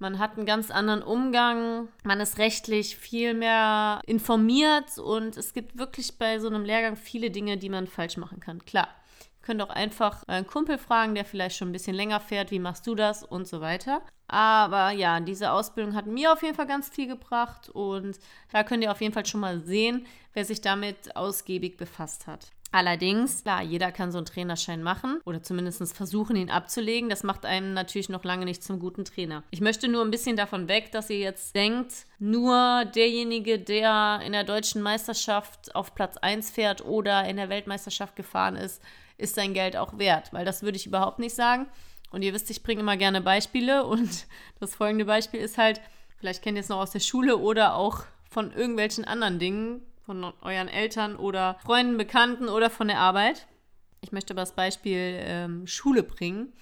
man 0.00 0.18
hat 0.18 0.36
einen 0.36 0.46
ganz 0.46 0.70
anderen 0.70 1.02
Umgang, 1.02 1.88
man 2.02 2.20
ist 2.20 2.38
rechtlich 2.38 2.96
viel 2.96 3.34
mehr 3.34 4.00
informiert 4.06 4.98
und 4.98 5.36
es 5.36 5.52
gibt 5.52 5.78
wirklich 5.78 6.18
bei 6.18 6.38
so 6.38 6.48
einem 6.48 6.64
Lehrgang 6.64 6.96
viele 6.96 7.30
Dinge, 7.30 7.58
die 7.58 7.68
man 7.68 7.86
falsch 7.86 8.16
machen 8.16 8.40
kann. 8.40 8.64
Klar, 8.64 8.88
ihr 9.20 9.42
könnt 9.42 9.62
auch 9.62 9.70
einfach 9.70 10.24
einen 10.26 10.46
Kumpel 10.46 10.78
fragen, 10.78 11.14
der 11.14 11.24
vielleicht 11.24 11.56
schon 11.56 11.68
ein 11.68 11.72
bisschen 11.72 11.94
länger 11.94 12.18
fährt, 12.18 12.50
wie 12.50 12.58
machst 12.58 12.86
du 12.86 12.94
das 12.94 13.22
und 13.22 13.46
so 13.46 13.60
weiter. 13.60 14.00
Aber 14.26 14.90
ja, 14.90 15.20
diese 15.20 15.52
Ausbildung 15.52 15.94
hat 15.94 16.06
mir 16.06 16.32
auf 16.32 16.42
jeden 16.42 16.54
Fall 16.54 16.66
ganz 16.66 16.88
viel 16.88 17.06
gebracht 17.06 17.68
und 17.68 18.18
da 18.52 18.64
könnt 18.64 18.82
ihr 18.82 18.92
auf 18.92 19.00
jeden 19.02 19.12
Fall 19.12 19.26
schon 19.26 19.40
mal 19.40 19.60
sehen, 19.60 20.06
wer 20.32 20.46
sich 20.46 20.62
damit 20.62 21.14
ausgiebig 21.14 21.76
befasst 21.76 22.26
hat. 22.26 22.46
Allerdings, 22.72 23.42
klar, 23.42 23.62
jeder 23.62 23.90
kann 23.90 24.12
so 24.12 24.18
einen 24.18 24.26
Trainerschein 24.26 24.82
machen 24.82 25.20
oder 25.24 25.42
zumindest 25.42 25.96
versuchen, 25.96 26.36
ihn 26.36 26.50
abzulegen. 26.50 27.10
Das 27.10 27.24
macht 27.24 27.44
einem 27.44 27.74
natürlich 27.74 28.08
noch 28.08 28.22
lange 28.22 28.44
nicht 28.44 28.62
zum 28.62 28.78
guten 28.78 29.04
Trainer. 29.04 29.42
Ich 29.50 29.60
möchte 29.60 29.88
nur 29.88 30.04
ein 30.04 30.12
bisschen 30.12 30.36
davon 30.36 30.68
weg, 30.68 30.92
dass 30.92 31.10
ihr 31.10 31.18
jetzt 31.18 31.56
denkt, 31.56 32.06
nur 32.20 32.84
derjenige, 32.94 33.58
der 33.58 34.20
in 34.24 34.32
der 34.32 34.44
deutschen 34.44 34.82
Meisterschaft 34.82 35.74
auf 35.74 35.94
Platz 35.96 36.16
1 36.16 36.50
fährt 36.50 36.84
oder 36.84 37.24
in 37.28 37.36
der 37.36 37.48
Weltmeisterschaft 37.48 38.14
gefahren 38.14 38.54
ist, 38.54 38.80
ist 39.18 39.34
sein 39.34 39.52
Geld 39.52 39.76
auch 39.76 39.98
wert. 39.98 40.32
Weil 40.32 40.44
das 40.44 40.62
würde 40.62 40.76
ich 40.76 40.86
überhaupt 40.86 41.18
nicht 41.18 41.34
sagen. 41.34 41.66
Und 42.12 42.22
ihr 42.22 42.32
wisst, 42.32 42.50
ich 42.50 42.62
bringe 42.62 42.82
immer 42.82 42.96
gerne 42.96 43.20
Beispiele. 43.20 43.84
Und 43.84 44.26
das 44.60 44.76
folgende 44.76 45.06
Beispiel 45.06 45.40
ist 45.40 45.58
halt, 45.58 45.80
vielleicht 46.18 46.42
kennt 46.42 46.56
ihr 46.56 46.62
es 46.62 46.68
noch 46.68 46.78
aus 46.78 46.92
der 46.92 47.00
Schule 47.00 47.36
oder 47.36 47.74
auch 47.74 48.04
von 48.30 48.52
irgendwelchen 48.52 49.04
anderen 49.04 49.40
Dingen 49.40 49.82
von 50.10 50.32
euren 50.40 50.66
Eltern 50.66 51.14
oder 51.14 51.56
Freunden, 51.64 51.96
Bekannten 51.96 52.48
oder 52.48 52.68
von 52.68 52.88
der 52.88 52.98
Arbeit. 52.98 53.46
Ich 54.00 54.10
möchte 54.10 54.34
aber 54.34 54.42
das 54.42 54.56
Beispiel 54.56 55.20
ähm, 55.20 55.68
Schule 55.68 56.02
bringen. 56.02 56.52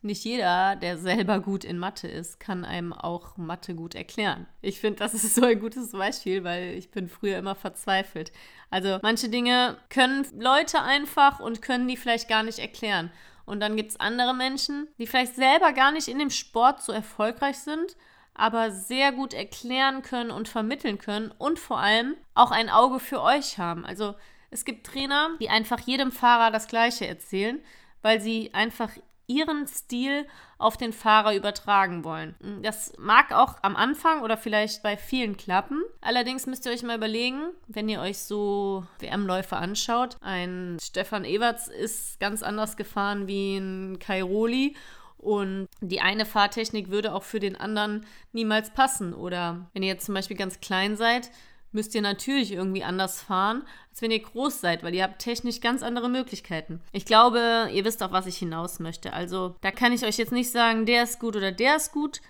Nicht 0.00 0.24
jeder, 0.24 0.74
der 0.74 0.96
selber 0.96 1.40
gut 1.40 1.64
in 1.64 1.76
Mathe 1.76 2.08
ist, 2.08 2.40
kann 2.40 2.64
einem 2.64 2.94
auch 2.94 3.36
Mathe 3.36 3.74
gut 3.74 3.94
erklären. 3.94 4.46
Ich 4.62 4.80
finde, 4.80 5.00
das 5.00 5.12
ist 5.12 5.34
so 5.34 5.44
ein 5.44 5.60
gutes 5.60 5.92
Beispiel, 5.92 6.44
weil 6.44 6.78
ich 6.78 6.90
bin 6.90 7.10
früher 7.10 7.36
immer 7.36 7.54
verzweifelt. 7.54 8.32
Also 8.70 9.00
manche 9.02 9.28
Dinge 9.28 9.76
können 9.90 10.26
Leute 10.38 10.80
einfach 10.80 11.40
und 11.40 11.60
können 11.60 11.88
die 11.88 11.98
vielleicht 11.98 12.26
gar 12.26 12.42
nicht 12.42 12.58
erklären. 12.58 13.10
Und 13.44 13.60
dann 13.60 13.76
gibt 13.76 13.90
es 13.90 14.00
andere 14.00 14.34
Menschen, 14.34 14.88
die 14.96 15.06
vielleicht 15.06 15.34
selber 15.34 15.74
gar 15.74 15.92
nicht 15.92 16.08
in 16.08 16.18
dem 16.18 16.30
Sport 16.30 16.80
so 16.80 16.92
erfolgreich 16.92 17.58
sind, 17.58 17.96
aber 18.38 18.70
sehr 18.70 19.12
gut 19.12 19.34
erklären 19.34 20.02
können 20.02 20.30
und 20.30 20.48
vermitteln 20.48 20.98
können 20.98 21.32
und 21.36 21.58
vor 21.58 21.78
allem 21.78 22.14
auch 22.34 22.50
ein 22.50 22.70
Auge 22.70 23.00
für 23.00 23.20
euch 23.20 23.58
haben. 23.58 23.84
Also 23.84 24.14
es 24.50 24.64
gibt 24.64 24.86
Trainer, 24.86 25.30
die 25.40 25.50
einfach 25.50 25.80
jedem 25.80 26.12
Fahrer 26.12 26.50
das 26.50 26.68
Gleiche 26.68 27.06
erzählen, 27.06 27.60
weil 28.00 28.20
sie 28.20 28.54
einfach 28.54 28.90
ihren 29.26 29.66
Stil 29.66 30.26
auf 30.56 30.76
den 30.76 30.92
Fahrer 30.92 31.34
übertragen 31.34 32.02
wollen. 32.02 32.34
Das 32.62 32.94
mag 32.98 33.32
auch 33.32 33.56
am 33.62 33.76
Anfang 33.76 34.22
oder 34.22 34.36
vielleicht 34.36 34.82
bei 34.82 34.96
vielen 34.96 35.36
klappen. 35.36 35.82
Allerdings 36.00 36.46
müsst 36.46 36.64
ihr 36.64 36.72
euch 36.72 36.82
mal 36.82 36.96
überlegen, 36.96 37.50
wenn 37.68 37.88
ihr 37.88 38.00
euch 38.00 38.18
so 38.18 38.86
WM-Läufe 39.00 39.56
anschaut, 39.56 40.16
ein 40.20 40.78
Stefan 40.82 41.24
Everts 41.24 41.68
ist 41.68 42.18
ganz 42.18 42.42
anders 42.42 42.76
gefahren 42.76 43.28
wie 43.28 43.58
ein 43.58 43.98
Kairoli 43.98 44.74
und 45.18 45.68
die 45.80 46.00
eine 46.00 46.24
Fahrtechnik 46.24 46.90
würde 46.90 47.12
auch 47.12 47.24
für 47.24 47.40
den 47.40 47.56
anderen 47.56 48.06
niemals 48.32 48.70
passen. 48.72 49.12
Oder 49.12 49.68
wenn 49.72 49.82
ihr 49.82 49.88
jetzt 49.88 50.06
zum 50.06 50.14
Beispiel 50.14 50.36
ganz 50.36 50.60
klein 50.60 50.96
seid, 50.96 51.30
müsst 51.72 51.94
ihr 51.94 52.02
natürlich 52.02 52.52
irgendwie 52.52 52.84
anders 52.84 53.22
fahren, 53.22 53.62
als 53.90 54.00
wenn 54.00 54.10
ihr 54.10 54.22
groß 54.22 54.60
seid, 54.60 54.82
weil 54.82 54.94
ihr 54.94 55.02
habt 55.02 55.18
technisch 55.18 55.60
ganz 55.60 55.82
andere 55.82 56.08
Möglichkeiten. 56.08 56.80
Ich 56.92 57.04
glaube, 57.04 57.68
ihr 57.72 57.84
wisst 57.84 58.02
auch, 58.02 58.12
was 58.12 58.26
ich 58.26 58.38
hinaus 58.38 58.80
möchte. 58.80 59.12
Also 59.12 59.54
da 59.60 59.70
kann 59.70 59.92
ich 59.92 60.04
euch 60.04 60.16
jetzt 60.16 60.32
nicht 60.32 60.50
sagen, 60.50 60.86
der 60.86 61.02
ist 61.02 61.20
gut 61.20 61.36
oder 61.36 61.52
der 61.52 61.76
ist 61.76 61.92
gut. 61.92 62.20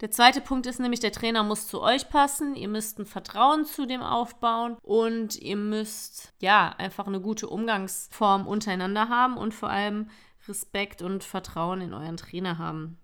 Der 0.00 0.10
zweite 0.10 0.40
Punkt 0.40 0.66
ist 0.66 0.80
nämlich, 0.80 1.00
der 1.00 1.12
Trainer 1.12 1.44
muss 1.44 1.68
zu 1.68 1.80
euch 1.80 2.08
passen. 2.08 2.56
Ihr 2.56 2.68
müsst 2.68 2.98
ein 2.98 3.06
Vertrauen 3.06 3.64
zu 3.64 3.86
dem 3.86 4.02
aufbauen 4.02 4.76
und 4.82 5.36
ihr 5.36 5.56
müsst 5.56 6.34
ja 6.40 6.74
einfach 6.76 7.06
eine 7.06 7.20
gute 7.20 7.48
Umgangsform 7.48 8.46
untereinander 8.46 9.08
haben 9.08 9.36
und 9.36 9.54
vor 9.54 9.70
allem 9.70 10.10
Respekt 10.48 11.02
und 11.02 11.24
Vertrauen 11.24 11.80
in 11.80 11.94
euren 11.94 12.16
Trainer 12.16 12.58
haben. 12.58 12.98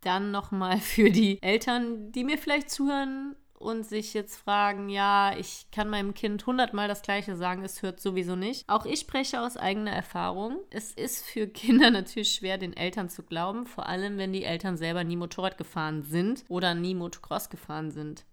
Dann 0.00 0.30
nochmal 0.30 0.78
für 0.80 1.10
die 1.10 1.42
Eltern, 1.42 2.12
die 2.12 2.24
mir 2.24 2.38
vielleicht 2.38 2.70
zuhören 2.70 3.36
und 3.60 3.84
sich 3.84 4.14
jetzt 4.14 4.36
fragen, 4.36 4.88
ja, 4.88 5.36
ich 5.36 5.66
kann 5.70 5.90
meinem 5.90 6.14
Kind 6.14 6.46
hundertmal 6.46 6.88
das 6.88 7.02
Gleiche 7.02 7.36
sagen, 7.36 7.62
es 7.62 7.82
hört 7.82 8.00
sowieso 8.00 8.34
nicht. 8.34 8.66
Auch 8.68 8.86
ich 8.86 9.00
spreche 9.00 9.42
aus 9.42 9.58
eigener 9.58 9.90
Erfahrung. 9.90 10.60
Es 10.70 10.92
ist 10.92 11.26
für 11.26 11.46
Kinder 11.48 11.90
natürlich 11.90 12.32
schwer, 12.32 12.56
den 12.56 12.74
Eltern 12.74 13.10
zu 13.10 13.22
glauben, 13.22 13.66
vor 13.66 13.86
allem 13.86 14.16
wenn 14.16 14.32
die 14.32 14.44
Eltern 14.44 14.78
selber 14.78 15.04
nie 15.04 15.16
Motorrad 15.16 15.58
gefahren 15.58 16.02
sind 16.02 16.44
oder 16.48 16.74
nie 16.74 16.94
Motocross 16.94 17.50
gefahren 17.50 17.90
sind 17.90 18.24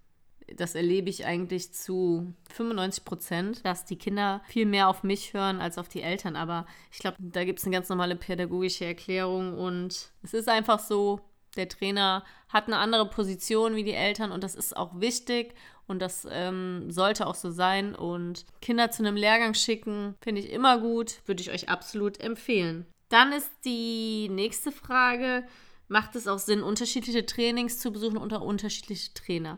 das 0.55 0.75
erlebe 0.75 1.09
ich 1.09 1.25
eigentlich 1.25 1.73
zu 1.73 2.33
95 2.53 3.03
Prozent, 3.03 3.65
dass 3.65 3.85
die 3.85 3.97
Kinder 3.97 4.41
viel 4.47 4.65
mehr 4.65 4.87
auf 4.89 5.03
mich 5.03 5.33
hören 5.33 5.59
als 5.59 5.77
auf 5.77 5.89
die 5.89 6.01
Eltern. 6.01 6.35
Aber 6.35 6.65
ich 6.91 6.99
glaube, 6.99 7.17
da 7.19 7.43
gibt 7.43 7.59
es 7.59 7.65
eine 7.65 7.75
ganz 7.75 7.89
normale 7.89 8.15
pädagogische 8.15 8.85
Erklärung 8.85 9.57
und 9.57 10.11
es 10.23 10.33
ist 10.33 10.49
einfach 10.49 10.79
so, 10.79 11.21
der 11.55 11.67
Trainer 11.67 12.23
hat 12.49 12.67
eine 12.67 12.77
andere 12.77 13.09
Position 13.09 13.75
wie 13.75 13.83
die 13.83 13.93
Eltern 13.93 14.31
und 14.31 14.43
das 14.43 14.55
ist 14.55 14.77
auch 14.77 14.99
wichtig 14.99 15.55
und 15.87 16.01
das 16.01 16.27
ähm, 16.29 16.91
sollte 16.91 17.27
auch 17.27 17.35
so 17.35 17.49
sein. 17.49 17.95
Und 17.95 18.45
Kinder 18.61 18.91
zu 18.91 19.03
einem 19.03 19.15
Lehrgang 19.15 19.53
schicken, 19.53 20.15
finde 20.21 20.41
ich 20.41 20.51
immer 20.51 20.79
gut, 20.79 21.21
würde 21.25 21.41
ich 21.41 21.51
euch 21.51 21.69
absolut 21.69 22.19
empfehlen. 22.19 22.85
Dann 23.09 23.31
ist 23.31 23.49
die 23.65 24.29
nächste 24.29 24.71
Frage, 24.71 25.45
macht 25.87 26.15
es 26.15 26.27
auch 26.27 26.39
Sinn, 26.39 26.61
unterschiedliche 26.61 27.25
Trainings 27.25 27.79
zu 27.79 27.91
besuchen 27.91 28.17
unter 28.17 28.41
unterschiedliche 28.41 29.13
Trainer? 29.13 29.57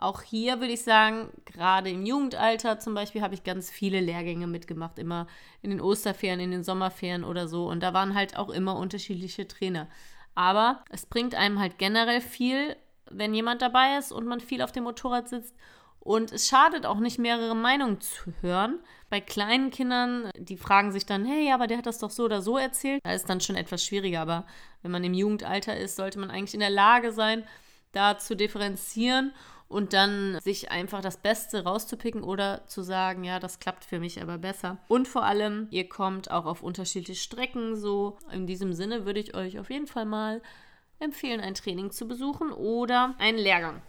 Auch 0.00 0.22
hier 0.22 0.60
würde 0.60 0.72
ich 0.72 0.82
sagen, 0.82 1.28
gerade 1.44 1.90
im 1.90 2.06
Jugendalter 2.06 2.78
zum 2.78 2.94
Beispiel 2.94 3.20
habe 3.20 3.34
ich 3.34 3.44
ganz 3.44 3.70
viele 3.70 4.00
Lehrgänge 4.00 4.46
mitgemacht, 4.46 4.98
immer 4.98 5.26
in 5.60 5.68
den 5.68 5.82
Osterferien, 5.82 6.40
in 6.40 6.52
den 6.52 6.64
Sommerferien 6.64 7.22
oder 7.22 7.46
so. 7.48 7.68
Und 7.68 7.82
da 7.82 7.92
waren 7.92 8.14
halt 8.14 8.34
auch 8.38 8.48
immer 8.48 8.76
unterschiedliche 8.76 9.46
Trainer. 9.46 9.88
Aber 10.34 10.82
es 10.88 11.04
bringt 11.04 11.34
einem 11.34 11.58
halt 11.58 11.76
generell 11.76 12.22
viel, 12.22 12.76
wenn 13.10 13.34
jemand 13.34 13.60
dabei 13.60 13.98
ist 13.98 14.10
und 14.10 14.26
man 14.26 14.40
viel 14.40 14.62
auf 14.62 14.72
dem 14.72 14.84
Motorrad 14.84 15.28
sitzt. 15.28 15.54
Und 15.98 16.32
es 16.32 16.48
schadet 16.48 16.86
auch 16.86 16.98
nicht, 16.98 17.18
mehrere 17.18 17.54
Meinungen 17.54 18.00
zu 18.00 18.32
hören. 18.40 18.78
Bei 19.10 19.20
kleinen 19.20 19.70
Kindern, 19.70 20.30
die 20.38 20.56
fragen 20.56 20.92
sich 20.92 21.04
dann, 21.04 21.26
hey, 21.26 21.52
aber 21.52 21.66
der 21.66 21.76
hat 21.76 21.84
das 21.84 21.98
doch 21.98 22.08
so 22.08 22.24
oder 22.24 22.40
so 22.40 22.56
erzählt. 22.56 23.02
Da 23.04 23.12
ist 23.12 23.28
dann 23.28 23.42
schon 23.42 23.56
etwas 23.56 23.84
schwieriger. 23.84 24.22
Aber 24.22 24.46
wenn 24.80 24.92
man 24.92 25.04
im 25.04 25.12
Jugendalter 25.12 25.76
ist, 25.76 25.96
sollte 25.96 26.18
man 26.18 26.30
eigentlich 26.30 26.54
in 26.54 26.60
der 26.60 26.70
Lage 26.70 27.12
sein, 27.12 27.44
da 27.92 28.16
zu 28.16 28.34
differenzieren 28.34 29.32
und 29.70 29.92
dann 29.92 30.38
sich 30.42 30.72
einfach 30.72 31.00
das 31.00 31.16
Beste 31.16 31.62
rauszupicken 31.62 32.24
oder 32.24 32.66
zu 32.66 32.82
sagen, 32.82 33.22
ja, 33.22 33.38
das 33.38 33.60
klappt 33.60 33.84
für 33.84 34.00
mich 34.00 34.20
aber 34.20 34.36
besser. 34.36 34.78
Und 34.88 35.06
vor 35.06 35.24
allem, 35.24 35.68
ihr 35.70 35.88
kommt 35.88 36.30
auch 36.30 36.44
auf 36.44 36.62
unterschiedliche 36.62 37.20
Strecken. 37.20 37.76
So 37.76 38.18
in 38.32 38.48
diesem 38.48 38.72
Sinne 38.72 39.06
würde 39.06 39.20
ich 39.20 39.34
euch 39.34 39.60
auf 39.60 39.70
jeden 39.70 39.86
Fall 39.86 40.06
mal 40.06 40.42
empfehlen, 40.98 41.40
ein 41.40 41.54
Training 41.54 41.92
zu 41.92 42.08
besuchen 42.08 42.50
oder 42.50 43.14
einen 43.18 43.38
Lehrgang. 43.38 43.80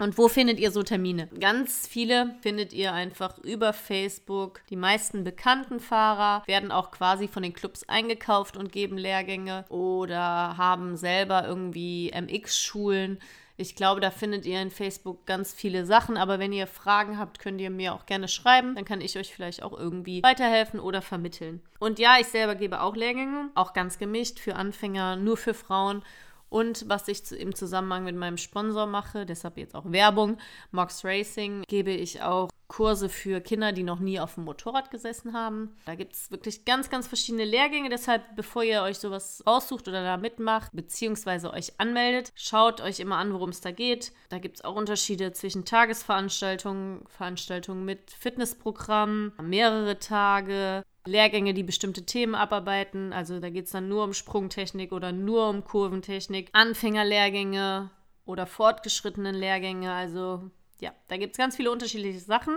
Und 0.00 0.18
wo 0.18 0.26
findet 0.26 0.58
ihr 0.58 0.72
so 0.72 0.82
Termine? 0.82 1.28
Ganz 1.38 1.86
viele 1.86 2.34
findet 2.40 2.72
ihr 2.72 2.92
einfach 2.92 3.38
über 3.38 3.72
Facebook. 3.72 4.62
Die 4.68 4.76
meisten 4.76 5.22
bekannten 5.22 5.78
Fahrer 5.78 6.42
werden 6.48 6.72
auch 6.72 6.90
quasi 6.90 7.28
von 7.28 7.44
den 7.44 7.52
Clubs 7.52 7.88
eingekauft 7.88 8.56
und 8.56 8.72
geben 8.72 8.98
Lehrgänge 8.98 9.64
oder 9.68 10.56
haben 10.56 10.96
selber 10.96 11.46
irgendwie 11.46 12.10
MX-Schulen. 12.12 13.20
Ich 13.56 13.76
glaube, 13.76 14.00
da 14.00 14.10
findet 14.10 14.46
ihr 14.46 14.60
in 14.60 14.72
Facebook 14.72 15.26
ganz 15.26 15.52
viele 15.52 15.86
Sachen, 15.86 16.16
aber 16.16 16.40
wenn 16.40 16.52
ihr 16.52 16.66
Fragen 16.66 17.18
habt, 17.18 17.38
könnt 17.38 17.60
ihr 17.60 17.70
mir 17.70 17.94
auch 17.94 18.04
gerne 18.04 18.26
schreiben. 18.26 18.74
Dann 18.74 18.84
kann 18.84 19.00
ich 19.00 19.16
euch 19.16 19.32
vielleicht 19.32 19.62
auch 19.62 19.72
irgendwie 19.72 20.24
weiterhelfen 20.24 20.80
oder 20.80 21.02
vermitteln. 21.02 21.62
Und 21.78 22.00
ja, 22.00 22.16
ich 22.18 22.26
selber 22.26 22.56
gebe 22.56 22.80
auch 22.80 22.96
Lehrgänge, 22.96 23.50
auch 23.54 23.72
ganz 23.72 23.98
gemischt 23.98 24.40
für 24.40 24.56
Anfänger, 24.56 25.14
nur 25.16 25.36
für 25.36 25.54
Frauen 25.54 26.02
und 26.54 26.88
was 26.88 27.08
ich 27.08 27.32
im 27.32 27.52
Zusammenhang 27.52 28.04
mit 28.04 28.14
meinem 28.14 28.36
Sponsor 28.36 28.86
mache, 28.86 29.26
deshalb 29.26 29.58
jetzt 29.58 29.74
auch 29.74 29.90
Werbung, 29.90 30.38
Mox 30.70 31.04
Racing, 31.04 31.64
gebe 31.66 31.90
ich 31.90 32.22
auch 32.22 32.48
Kurse 32.68 33.08
für 33.08 33.40
Kinder, 33.40 33.72
die 33.72 33.82
noch 33.82 33.98
nie 33.98 34.20
auf 34.20 34.34
dem 34.34 34.44
Motorrad 34.44 34.92
gesessen 34.92 35.32
haben. 35.32 35.74
Da 35.84 35.96
gibt 35.96 36.12
es 36.12 36.30
wirklich 36.30 36.64
ganz, 36.64 36.90
ganz 36.90 37.08
verschiedene 37.08 37.44
Lehrgänge. 37.44 37.88
Deshalb, 37.88 38.36
bevor 38.36 38.62
ihr 38.62 38.82
euch 38.82 38.98
sowas 38.98 39.42
raussucht 39.44 39.88
oder 39.88 40.04
da 40.04 40.16
mitmacht, 40.16 40.70
beziehungsweise 40.72 41.52
euch 41.52 41.72
anmeldet, 41.78 42.30
schaut 42.36 42.80
euch 42.80 43.00
immer 43.00 43.16
an, 43.16 43.32
worum 43.32 43.50
es 43.50 43.60
da 43.60 43.72
geht. 43.72 44.12
Da 44.28 44.38
gibt 44.38 44.58
es 44.58 44.64
auch 44.64 44.76
Unterschiede 44.76 45.32
zwischen 45.32 45.64
Tagesveranstaltungen, 45.64 47.04
Veranstaltungen 47.08 47.84
mit 47.84 48.12
Fitnessprogrammen, 48.12 49.32
mehrere 49.42 49.98
Tage, 49.98 50.84
Lehrgänge, 51.06 51.54
die 51.54 51.62
bestimmte 51.62 52.06
Themen 52.06 52.34
abarbeiten. 52.34 53.12
Also 53.12 53.40
da 53.40 53.50
geht 53.50 53.66
es 53.66 53.72
dann 53.72 53.88
nur 53.88 54.04
um 54.04 54.14
Sprungtechnik 54.14 54.92
oder 54.92 55.12
nur 55.12 55.48
um 55.48 55.64
Kurventechnik. 55.64 56.48
Anfängerlehrgänge 56.52 57.90
oder 58.24 58.46
fortgeschrittenen 58.46 59.34
Lehrgänge. 59.34 59.92
Also 59.92 60.50
ja, 60.80 60.92
da 61.08 61.16
gibt 61.16 61.32
es 61.32 61.38
ganz 61.38 61.56
viele 61.56 61.70
unterschiedliche 61.70 62.20
Sachen. 62.20 62.56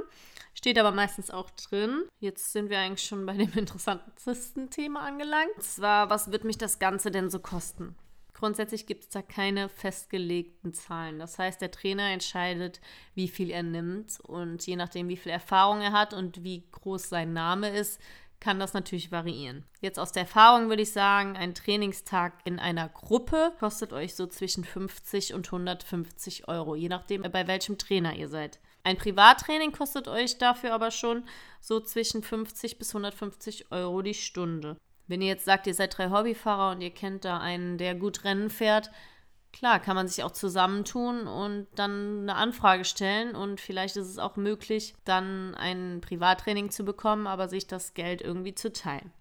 Steht 0.53 0.79
aber 0.79 0.91
meistens 0.91 1.29
auch 1.29 1.49
drin. 1.51 2.03
Jetzt 2.19 2.51
sind 2.51 2.69
wir 2.69 2.79
eigentlich 2.79 3.07
schon 3.07 3.25
bei 3.25 3.33
dem 3.33 3.51
interessantesten 3.55 4.69
Thema 4.69 5.01
angelangt. 5.01 5.55
Und 5.55 5.63
zwar, 5.63 6.09
was 6.09 6.31
wird 6.31 6.43
mich 6.43 6.57
das 6.57 6.79
Ganze 6.79 7.11
denn 7.11 7.29
so 7.29 7.39
kosten? 7.39 7.95
Grundsätzlich 8.33 8.85
gibt 8.85 9.03
es 9.03 9.09
da 9.09 9.23
keine 9.23 9.67
festgelegten 9.67 10.71
Zahlen. 10.71 11.17
Das 11.17 11.39
heißt, 11.39 11.59
der 11.59 11.71
Trainer 11.71 12.11
entscheidet, 12.11 12.81
wie 13.15 13.27
viel 13.27 13.49
er 13.49 13.63
nimmt. 13.63 14.19
Und 14.21 14.65
je 14.67 14.75
nachdem, 14.75 15.09
wie 15.09 15.17
viel 15.17 15.31
Erfahrung 15.31 15.81
er 15.81 15.91
hat 15.91 16.13
und 16.13 16.43
wie 16.43 16.63
groß 16.71 17.09
sein 17.09 17.33
Name 17.33 17.69
ist, 17.69 17.99
kann 18.39 18.59
das 18.59 18.73
natürlich 18.73 19.11
variieren. 19.11 19.65
Jetzt 19.81 19.99
aus 19.99 20.11
der 20.11 20.23
Erfahrung 20.23 20.69
würde 20.69 20.83
ich 20.83 20.91
sagen, 20.91 21.35
ein 21.35 21.55
Trainingstag 21.55 22.33
in 22.45 22.59
einer 22.59 22.89
Gruppe 22.89 23.53
kostet 23.59 23.93
euch 23.93 24.15
so 24.15 24.27
zwischen 24.27 24.63
50 24.63 25.33
und 25.33 25.47
150 25.47 26.47
Euro, 26.47 26.75
je 26.75 26.89
nachdem, 26.89 27.23
bei 27.23 27.47
welchem 27.47 27.77
Trainer 27.77 28.15
ihr 28.15 28.29
seid. 28.29 28.59
Ein 28.83 28.97
Privattraining 28.97 29.71
kostet 29.71 30.07
euch 30.07 30.37
dafür 30.37 30.73
aber 30.73 30.91
schon 30.91 31.23
so 31.59 31.79
zwischen 31.79 32.23
50 32.23 32.77
bis 32.77 32.89
150 32.91 33.71
Euro 33.71 34.01
die 34.01 34.13
Stunde. 34.13 34.77
Wenn 35.07 35.21
ihr 35.21 35.27
jetzt 35.27 35.45
sagt, 35.45 35.67
ihr 35.67 35.73
seid 35.73 35.97
drei 35.97 36.09
Hobbyfahrer 36.09 36.71
und 36.71 36.81
ihr 36.81 36.91
kennt 36.91 37.25
da 37.25 37.39
einen, 37.39 37.77
der 37.77 37.95
gut 37.95 38.23
Rennen 38.23 38.49
fährt, 38.49 38.91
klar, 39.57 39.79
kann 39.79 39.95
man 39.95 40.07
sich 40.07 40.23
auch 40.23 40.31
zusammentun 40.31 41.27
und 41.27 41.67
dann 41.75 42.21
eine 42.21 42.35
Anfrage 42.35 42.85
stellen 42.85 43.35
und 43.35 43.59
vielleicht 43.59 43.97
ist 43.97 44.07
es 44.07 44.19
auch 44.19 44.35
möglich, 44.35 44.93
dann 45.03 45.55
ein 45.55 45.99
Privattraining 46.01 46.69
zu 46.69 46.85
bekommen, 46.85 47.25
aber 47.25 47.47
sich 47.47 47.65
das 47.65 47.93
Geld 47.93 48.21
irgendwie 48.21 48.53
zu 48.53 48.71
teilen. 48.71 49.11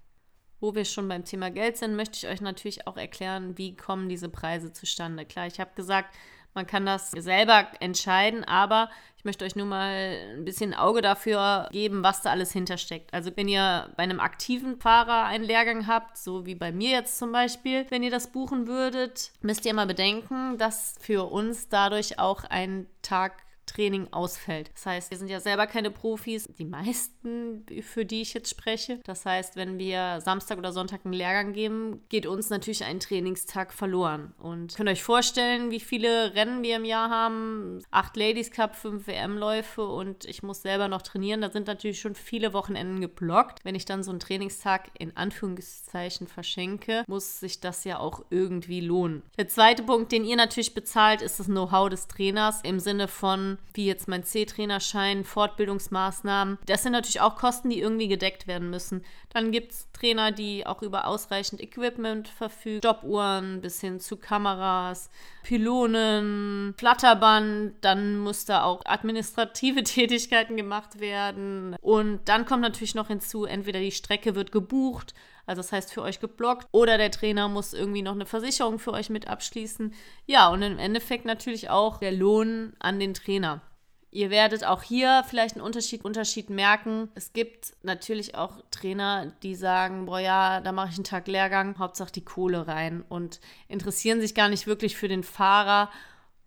Wo 0.60 0.74
wir 0.74 0.84
schon 0.84 1.08
beim 1.08 1.24
Thema 1.24 1.50
Geld 1.50 1.76
sind, 1.76 1.96
möchte 1.96 2.16
ich 2.16 2.32
euch 2.32 2.40
natürlich 2.40 2.86
auch 2.86 2.96
erklären, 2.96 3.56
wie 3.58 3.76
kommen 3.76 4.08
diese 4.08 4.28
Preise 4.28 4.72
zustande. 4.72 5.24
Klar, 5.24 5.46
ich 5.46 5.60
habe 5.60 5.70
gesagt, 5.74 6.14
man 6.56 6.66
kann 6.66 6.84
das 6.84 7.12
selber 7.12 7.66
entscheiden, 7.78 8.42
aber 8.42 8.90
ich 9.18 9.24
möchte 9.24 9.44
euch 9.44 9.54
nur 9.54 9.66
mal 9.66 10.18
ein 10.34 10.44
bisschen 10.44 10.74
Auge 10.74 11.02
dafür 11.02 11.68
geben, 11.70 12.02
was 12.02 12.22
da 12.22 12.30
alles 12.30 12.52
hintersteckt. 12.52 13.14
Also 13.14 13.30
wenn 13.36 13.46
ihr 13.46 13.90
bei 13.96 14.02
einem 14.02 14.20
aktiven 14.20 14.80
Fahrer 14.80 15.24
einen 15.26 15.44
Lehrgang 15.44 15.86
habt, 15.86 16.16
so 16.16 16.46
wie 16.46 16.54
bei 16.54 16.72
mir 16.72 16.90
jetzt 16.90 17.18
zum 17.18 17.30
Beispiel, 17.30 17.86
wenn 17.90 18.02
ihr 18.02 18.10
das 18.10 18.32
buchen 18.32 18.66
würdet, 18.66 19.30
müsst 19.42 19.64
ihr 19.64 19.70
immer 19.70 19.86
bedenken, 19.86 20.58
dass 20.58 20.96
für 21.00 21.30
uns 21.30 21.68
dadurch 21.68 22.18
auch 22.18 22.44
ein 22.44 22.86
Tag 23.02 23.45
Training 23.66 24.08
ausfällt. 24.12 24.70
Das 24.74 24.86
heißt, 24.86 25.10
wir 25.10 25.18
sind 25.18 25.28
ja 25.28 25.40
selber 25.40 25.66
keine 25.66 25.90
Profis, 25.90 26.48
die 26.58 26.64
meisten, 26.64 27.64
für 27.82 28.04
die 28.04 28.22
ich 28.22 28.34
jetzt 28.34 28.50
spreche. 28.50 29.00
Das 29.04 29.26
heißt, 29.26 29.56
wenn 29.56 29.78
wir 29.78 30.20
Samstag 30.20 30.58
oder 30.58 30.72
Sonntag 30.72 31.00
einen 31.04 31.12
Lehrgang 31.12 31.52
geben, 31.52 32.00
geht 32.08 32.26
uns 32.26 32.50
natürlich 32.50 32.84
ein 32.84 33.00
Trainingstag 33.00 33.72
verloren. 33.72 34.34
Und 34.38 34.74
könnt 34.76 34.88
euch 34.88 35.02
vorstellen, 35.02 35.70
wie 35.70 35.80
viele 35.80 36.34
Rennen 36.34 36.62
wir 36.62 36.76
im 36.76 36.84
Jahr 36.84 37.10
haben? 37.10 37.82
Acht 37.90 38.16
Ladies 38.16 38.50
Cup, 38.50 38.76
fünf 38.76 39.06
WM-Läufe 39.06 39.86
und 39.86 40.24
ich 40.24 40.42
muss 40.42 40.62
selber 40.62 40.88
noch 40.88 41.02
trainieren. 41.02 41.40
Da 41.40 41.50
sind 41.50 41.66
natürlich 41.66 42.00
schon 42.00 42.14
viele 42.14 42.52
Wochenenden 42.52 43.00
geblockt. 43.00 43.64
Wenn 43.64 43.74
ich 43.74 43.84
dann 43.84 44.02
so 44.02 44.10
einen 44.10 44.20
Trainingstag 44.20 44.90
in 44.98 45.16
Anführungszeichen 45.16 46.26
verschenke, 46.26 47.04
muss 47.06 47.40
sich 47.40 47.60
das 47.60 47.84
ja 47.84 47.98
auch 47.98 48.24
irgendwie 48.30 48.80
lohnen. 48.80 49.22
Der 49.36 49.48
zweite 49.48 49.82
Punkt, 49.82 50.12
den 50.12 50.24
ihr 50.24 50.36
natürlich 50.36 50.74
bezahlt, 50.74 51.22
ist 51.22 51.40
das 51.40 51.46
Know-how 51.46 51.88
des 51.88 52.06
Trainers 52.06 52.60
im 52.62 52.80
Sinne 52.80 53.08
von, 53.08 53.55
wie 53.74 53.86
jetzt 53.86 54.08
mein 54.08 54.24
C-Trainerschein, 54.24 55.24
Fortbildungsmaßnahmen. 55.24 56.58
Das 56.66 56.82
sind 56.82 56.92
natürlich 56.92 57.20
auch 57.20 57.36
Kosten, 57.36 57.70
die 57.70 57.80
irgendwie 57.80 58.08
gedeckt 58.08 58.46
werden 58.46 58.70
müssen. 58.70 59.04
Dann 59.30 59.52
gibt 59.52 59.72
es 59.72 59.90
Trainer, 59.92 60.32
die 60.32 60.66
auch 60.66 60.82
über 60.82 61.06
ausreichend 61.06 61.60
Equipment 61.60 62.28
verfügen, 62.28 62.78
Stoppuhren 62.78 63.60
bis 63.60 63.80
hin 63.80 64.00
zu 64.00 64.16
Kameras, 64.16 65.10
Pylonen, 65.42 66.74
Flatterband. 66.78 67.74
Dann 67.80 68.18
muss 68.18 68.44
da 68.44 68.62
auch 68.62 68.82
administrative 68.84 69.82
Tätigkeiten 69.84 70.56
gemacht 70.56 71.00
werden. 71.00 71.76
Und 71.80 72.20
dann 72.26 72.46
kommt 72.46 72.62
natürlich 72.62 72.94
noch 72.94 73.08
hinzu, 73.08 73.44
entweder 73.44 73.80
die 73.80 73.92
Strecke 73.92 74.34
wird 74.34 74.52
gebucht, 74.52 75.14
also 75.46 75.62
das 75.62 75.72
heißt 75.72 75.92
für 75.92 76.02
euch 76.02 76.20
geblockt. 76.20 76.66
Oder 76.72 76.98
der 76.98 77.10
Trainer 77.10 77.48
muss 77.48 77.72
irgendwie 77.72 78.02
noch 78.02 78.12
eine 78.12 78.26
Versicherung 78.26 78.78
für 78.78 78.92
euch 78.92 79.10
mit 79.10 79.28
abschließen. 79.28 79.94
Ja, 80.26 80.48
und 80.48 80.62
im 80.62 80.78
Endeffekt 80.78 81.24
natürlich 81.24 81.70
auch 81.70 81.98
der 81.98 82.12
Lohn 82.12 82.74
an 82.78 82.98
den 82.98 83.14
Trainer. 83.14 83.62
Ihr 84.10 84.30
werdet 84.30 84.64
auch 84.64 84.82
hier 84.82 85.24
vielleicht 85.28 85.56
einen 85.56 85.64
Unterschied, 85.64 86.04
Unterschied 86.04 86.48
merken. 86.48 87.10
Es 87.14 87.32
gibt 87.32 87.74
natürlich 87.82 88.34
auch 88.34 88.62
Trainer, 88.70 89.32
die 89.42 89.54
sagen, 89.54 90.06
boah 90.06 90.20
ja, 90.20 90.60
da 90.60 90.72
mache 90.72 90.88
ich 90.90 90.94
einen 90.96 91.04
Tag 91.04 91.28
Lehrgang, 91.28 91.78
Hauptsache 91.78 92.12
die 92.12 92.24
Kohle 92.24 92.66
rein 92.66 93.04
und 93.08 93.40
interessieren 93.68 94.20
sich 94.20 94.34
gar 94.34 94.48
nicht 94.48 94.66
wirklich 94.66 94.96
für 94.96 95.08
den 95.08 95.22
Fahrer 95.22 95.90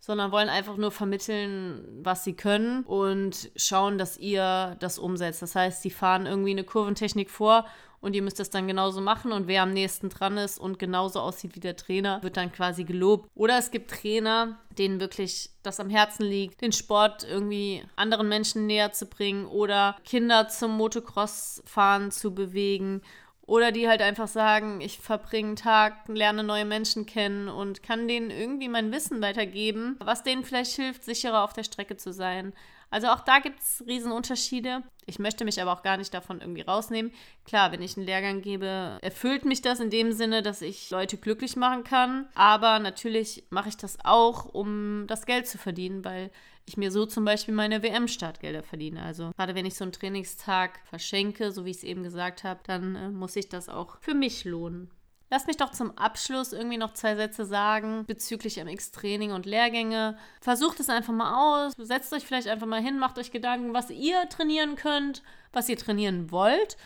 sondern 0.00 0.32
wollen 0.32 0.48
einfach 0.48 0.78
nur 0.78 0.90
vermitteln, 0.90 1.86
was 2.02 2.24
sie 2.24 2.32
können 2.32 2.84
und 2.84 3.50
schauen, 3.54 3.98
dass 3.98 4.16
ihr 4.16 4.76
das 4.80 4.98
umsetzt. 4.98 5.42
Das 5.42 5.54
heißt, 5.54 5.82
sie 5.82 5.90
fahren 5.90 6.24
irgendwie 6.24 6.52
eine 6.52 6.64
Kurventechnik 6.64 7.30
vor 7.30 7.66
und 8.00 8.14
ihr 8.14 8.22
müsst 8.22 8.40
das 8.40 8.50
dann 8.50 8.66
genauso 8.66 9.00
machen 9.00 9.32
und 9.32 9.46
wer 9.46 9.62
am 9.62 9.72
nächsten 9.72 10.08
dran 10.08 10.36
ist 10.38 10.58
und 10.58 10.78
genauso 10.78 11.20
aussieht 11.20 11.54
wie 11.54 11.60
der 11.60 11.76
Trainer, 11.76 12.22
wird 12.22 12.36
dann 12.36 12.52
quasi 12.52 12.84
gelobt. 12.84 13.30
Oder 13.34 13.58
es 13.58 13.70
gibt 13.70 13.90
Trainer, 13.90 14.58
denen 14.78 15.00
wirklich 15.00 15.50
das 15.62 15.80
am 15.80 15.90
Herzen 15.90 16.24
liegt, 16.24 16.60
den 16.62 16.72
Sport 16.72 17.24
irgendwie 17.24 17.82
anderen 17.96 18.28
Menschen 18.28 18.66
näher 18.66 18.92
zu 18.92 19.06
bringen 19.06 19.46
oder 19.46 19.96
Kinder 20.04 20.48
zum 20.48 20.76
Motocross-Fahren 20.76 22.10
zu 22.10 22.34
bewegen 22.34 23.02
oder 23.50 23.72
die 23.72 23.88
halt 23.88 24.00
einfach 24.00 24.28
sagen, 24.28 24.80
ich 24.80 25.00
verbringe 25.00 25.48
einen 25.48 25.56
Tag, 25.56 26.06
lerne 26.06 26.44
neue 26.44 26.64
Menschen 26.64 27.04
kennen 27.04 27.48
und 27.48 27.82
kann 27.82 28.06
denen 28.06 28.30
irgendwie 28.30 28.68
mein 28.68 28.92
Wissen 28.92 29.20
weitergeben, 29.20 29.96
was 29.98 30.22
denen 30.22 30.44
vielleicht 30.44 30.76
hilft, 30.76 31.04
sicherer 31.04 31.42
auf 31.42 31.52
der 31.52 31.64
Strecke 31.64 31.96
zu 31.96 32.12
sein. 32.12 32.52
Also 32.90 33.08
auch 33.08 33.20
da 33.20 33.38
gibt 33.38 33.60
es 33.60 33.84
Riesenunterschiede. 33.86 34.82
Ich 35.06 35.18
möchte 35.18 35.44
mich 35.44 35.60
aber 35.62 35.72
auch 35.72 35.82
gar 35.82 35.96
nicht 35.96 36.12
davon 36.12 36.40
irgendwie 36.40 36.62
rausnehmen. 36.62 37.12
Klar, 37.44 37.72
wenn 37.72 37.82
ich 37.82 37.96
einen 37.96 38.06
Lehrgang 38.06 38.42
gebe, 38.42 38.98
erfüllt 39.00 39.44
mich 39.44 39.62
das 39.62 39.80
in 39.80 39.90
dem 39.90 40.12
Sinne, 40.12 40.42
dass 40.42 40.60
ich 40.60 40.90
Leute 40.90 41.16
glücklich 41.16 41.56
machen 41.56 41.84
kann. 41.84 42.28
Aber 42.34 42.78
natürlich 42.78 43.44
mache 43.50 43.68
ich 43.68 43.76
das 43.76 43.98
auch, 44.04 44.44
um 44.44 45.04
das 45.06 45.26
Geld 45.26 45.46
zu 45.46 45.56
verdienen, 45.56 46.04
weil 46.04 46.30
ich 46.66 46.76
mir 46.76 46.90
so 46.90 47.06
zum 47.06 47.24
Beispiel 47.24 47.54
meine 47.54 47.82
WM-Startgelder 47.82 48.62
verdiene. 48.62 49.02
Also 49.02 49.32
gerade 49.36 49.54
wenn 49.54 49.66
ich 49.66 49.74
so 49.74 49.84
einen 49.84 49.92
Trainingstag 49.92 50.80
verschenke, 50.84 51.52
so 51.52 51.64
wie 51.64 51.70
ich 51.70 51.78
es 51.78 51.84
eben 51.84 52.02
gesagt 52.02 52.44
habe, 52.44 52.60
dann 52.64 52.96
äh, 52.96 53.08
muss 53.10 53.36
ich 53.36 53.48
das 53.48 53.68
auch 53.68 53.98
für 54.00 54.14
mich 54.14 54.44
lohnen. 54.44 54.90
Lass 55.32 55.46
mich 55.46 55.56
doch 55.56 55.70
zum 55.70 55.96
Abschluss 55.96 56.52
irgendwie 56.52 56.76
noch 56.76 56.92
zwei 56.92 57.14
Sätze 57.14 57.44
sagen 57.44 58.04
bezüglich 58.06 58.56
MX-Training 58.56 59.30
und 59.30 59.46
Lehrgänge. 59.46 60.18
Versucht 60.40 60.80
es 60.80 60.88
einfach 60.88 61.12
mal 61.12 61.66
aus. 61.66 61.72
Setzt 61.78 62.12
euch 62.12 62.26
vielleicht 62.26 62.48
einfach 62.48 62.66
mal 62.66 62.82
hin, 62.82 62.98
macht 62.98 63.16
euch 63.16 63.30
Gedanken, 63.30 63.72
was 63.72 63.90
ihr 63.90 64.28
trainieren 64.28 64.74
könnt, 64.74 65.22
was 65.52 65.68
ihr 65.68 65.78
trainieren 65.78 66.32
wollt. 66.32 66.76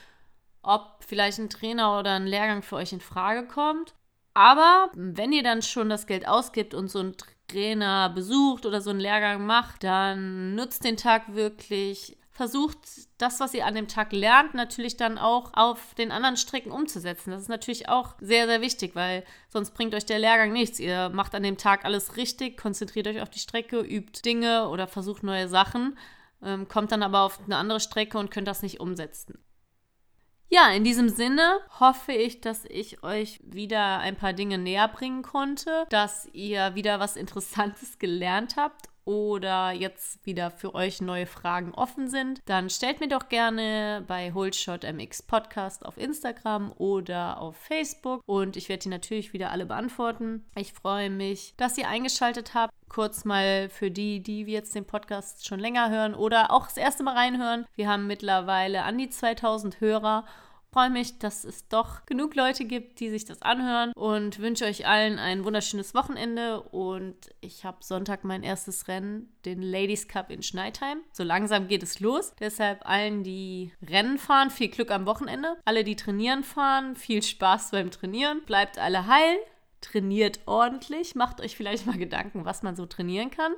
Ob 0.62 1.02
vielleicht 1.06 1.38
ein 1.38 1.48
Trainer 1.48 1.98
oder 1.98 2.12
ein 2.12 2.26
Lehrgang 2.26 2.62
für 2.62 2.76
euch 2.76 2.92
in 2.92 3.00
Frage 3.00 3.46
kommt. 3.46 3.94
Aber 4.34 4.90
wenn 4.94 5.32
ihr 5.32 5.42
dann 5.42 5.62
schon 5.62 5.88
das 5.88 6.06
Geld 6.06 6.28
ausgibt 6.28 6.74
und 6.74 6.88
so 6.88 6.98
ein 6.98 7.16
Trainer 7.48 8.10
besucht 8.10 8.66
oder 8.66 8.82
so 8.82 8.90
einen 8.90 9.00
Lehrgang 9.00 9.46
macht, 9.46 9.84
dann 9.84 10.54
nutzt 10.54 10.84
den 10.84 10.96
Tag 10.98 11.34
wirklich 11.34 12.18
versucht, 12.34 12.78
das, 13.18 13.38
was 13.38 13.54
ihr 13.54 13.64
an 13.64 13.76
dem 13.76 13.86
Tag 13.86 14.12
lernt, 14.12 14.54
natürlich 14.54 14.96
dann 14.96 15.18
auch 15.18 15.52
auf 15.54 15.94
den 15.94 16.10
anderen 16.10 16.36
Strecken 16.36 16.72
umzusetzen. 16.72 17.30
Das 17.30 17.42
ist 17.42 17.48
natürlich 17.48 17.88
auch 17.88 18.16
sehr, 18.20 18.46
sehr 18.46 18.60
wichtig, 18.60 18.96
weil 18.96 19.24
sonst 19.48 19.70
bringt 19.72 19.94
euch 19.94 20.04
der 20.04 20.18
Lehrgang 20.18 20.52
nichts. 20.52 20.80
Ihr 20.80 21.10
macht 21.10 21.34
an 21.36 21.44
dem 21.44 21.56
Tag 21.56 21.84
alles 21.84 22.16
richtig, 22.16 22.56
konzentriert 22.56 23.06
euch 23.06 23.22
auf 23.22 23.30
die 23.30 23.38
Strecke, 23.38 23.80
übt 23.80 24.22
Dinge 24.24 24.68
oder 24.68 24.88
versucht 24.88 25.22
neue 25.22 25.48
Sachen, 25.48 25.96
ähm, 26.42 26.66
kommt 26.66 26.90
dann 26.90 27.04
aber 27.04 27.20
auf 27.20 27.38
eine 27.44 27.56
andere 27.56 27.78
Strecke 27.78 28.18
und 28.18 28.32
könnt 28.32 28.48
das 28.48 28.62
nicht 28.62 28.80
umsetzen. 28.80 29.38
Ja, 30.50 30.70
in 30.70 30.84
diesem 30.84 31.08
Sinne 31.08 31.60
hoffe 31.78 32.12
ich, 32.12 32.40
dass 32.40 32.64
ich 32.64 33.02
euch 33.04 33.40
wieder 33.44 33.98
ein 34.00 34.16
paar 34.16 34.32
Dinge 34.32 34.58
näher 34.58 34.88
bringen 34.88 35.22
konnte, 35.22 35.86
dass 35.88 36.28
ihr 36.32 36.74
wieder 36.74 36.98
was 36.98 37.16
Interessantes 37.16 37.98
gelernt 37.98 38.56
habt 38.56 38.88
oder 39.04 39.72
jetzt 39.72 40.24
wieder 40.24 40.50
für 40.50 40.74
euch 40.74 41.00
neue 41.00 41.26
Fragen 41.26 41.72
offen 41.74 42.08
sind, 42.08 42.40
dann 42.46 42.70
stellt 42.70 43.00
mir 43.00 43.08
doch 43.08 43.28
gerne 43.28 44.04
bei 44.06 44.32
Holdshot 44.32 44.84
MX 44.84 45.22
Podcast 45.22 45.84
auf 45.84 45.96
Instagram 45.96 46.72
oder 46.78 47.40
auf 47.40 47.56
Facebook 47.56 48.22
und 48.26 48.56
ich 48.56 48.68
werde 48.68 48.84
die 48.84 48.88
natürlich 48.88 49.32
wieder 49.32 49.50
alle 49.50 49.66
beantworten. 49.66 50.44
Ich 50.56 50.72
freue 50.72 51.10
mich, 51.10 51.54
dass 51.56 51.78
ihr 51.78 51.88
eingeschaltet 51.88 52.54
habt. 52.54 52.72
Kurz 52.88 53.24
mal 53.24 53.68
für 53.70 53.90
die, 53.90 54.22
die 54.22 54.42
jetzt 54.42 54.74
den 54.74 54.86
Podcast 54.86 55.46
schon 55.46 55.58
länger 55.58 55.90
hören 55.90 56.14
oder 56.14 56.50
auch 56.50 56.66
das 56.66 56.76
erste 56.76 57.02
Mal 57.02 57.16
reinhören. 57.16 57.66
Wir 57.74 57.88
haben 57.88 58.06
mittlerweile 58.06 58.84
an 58.84 58.98
die 58.98 59.10
2000 59.10 59.80
Hörer 59.80 60.24
freue 60.74 60.90
mich, 60.90 61.20
dass 61.20 61.44
es 61.44 61.68
doch 61.68 62.04
genug 62.04 62.34
Leute 62.34 62.64
gibt, 62.64 62.98
die 62.98 63.08
sich 63.08 63.24
das 63.24 63.42
anhören 63.42 63.92
und 63.92 64.40
wünsche 64.40 64.64
euch 64.64 64.88
allen 64.88 65.20
ein 65.20 65.44
wunderschönes 65.44 65.94
Wochenende. 65.94 66.62
Und 66.62 67.14
ich 67.40 67.64
habe 67.64 67.76
Sonntag 67.80 68.24
mein 68.24 68.42
erstes 68.42 68.88
Rennen, 68.88 69.32
den 69.44 69.62
Ladies 69.62 70.08
Cup 70.08 70.32
in 70.32 70.42
Schneidheim. 70.42 70.98
So 71.12 71.22
langsam 71.22 71.68
geht 71.68 71.84
es 71.84 72.00
los. 72.00 72.34
Deshalb 72.40 72.80
allen, 72.88 73.22
die 73.22 73.72
Rennen 73.88 74.18
fahren, 74.18 74.50
viel 74.50 74.66
Glück 74.66 74.90
am 74.90 75.06
Wochenende. 75.06 75.56
Alle, 75.64 75.84
die 75.84 75.94
trainieren 75.94 76.42
fahren, 76.42 76.96
viel 76.96 77.22
Spaß 77.22 77.70
beim 77.70 77.92
Trainieren. 77.92 78.42
Bleibt 78.44 78.76
alle 78.76 79.06
heil, 79.06 79.36
trainiert 79.80 80.40
ordentlich, 80.46 81.14
macht 81.14 81.40
euch 81.40 81.56
vielleicht 81.56 81.86
mal 81.86 81.98
Gedanken, 81.98 82.44
was 82.44 82.64
man 82.64 82.74
so 82.74 82.84
trainieren 82.84 83.30
kann. 83.30 83.52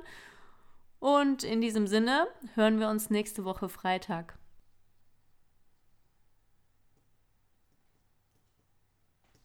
Und 0.99 1.43
in 1.43 1.61
diesem 1.61 1.87
Sinne 1.87 2.27
hören 2.53 2.79
wir 2.79 2.89
uns 2.89 3.09
nächste 3.09 3.43
Woche 3.43 3.69
Freitag. 3.69 4.37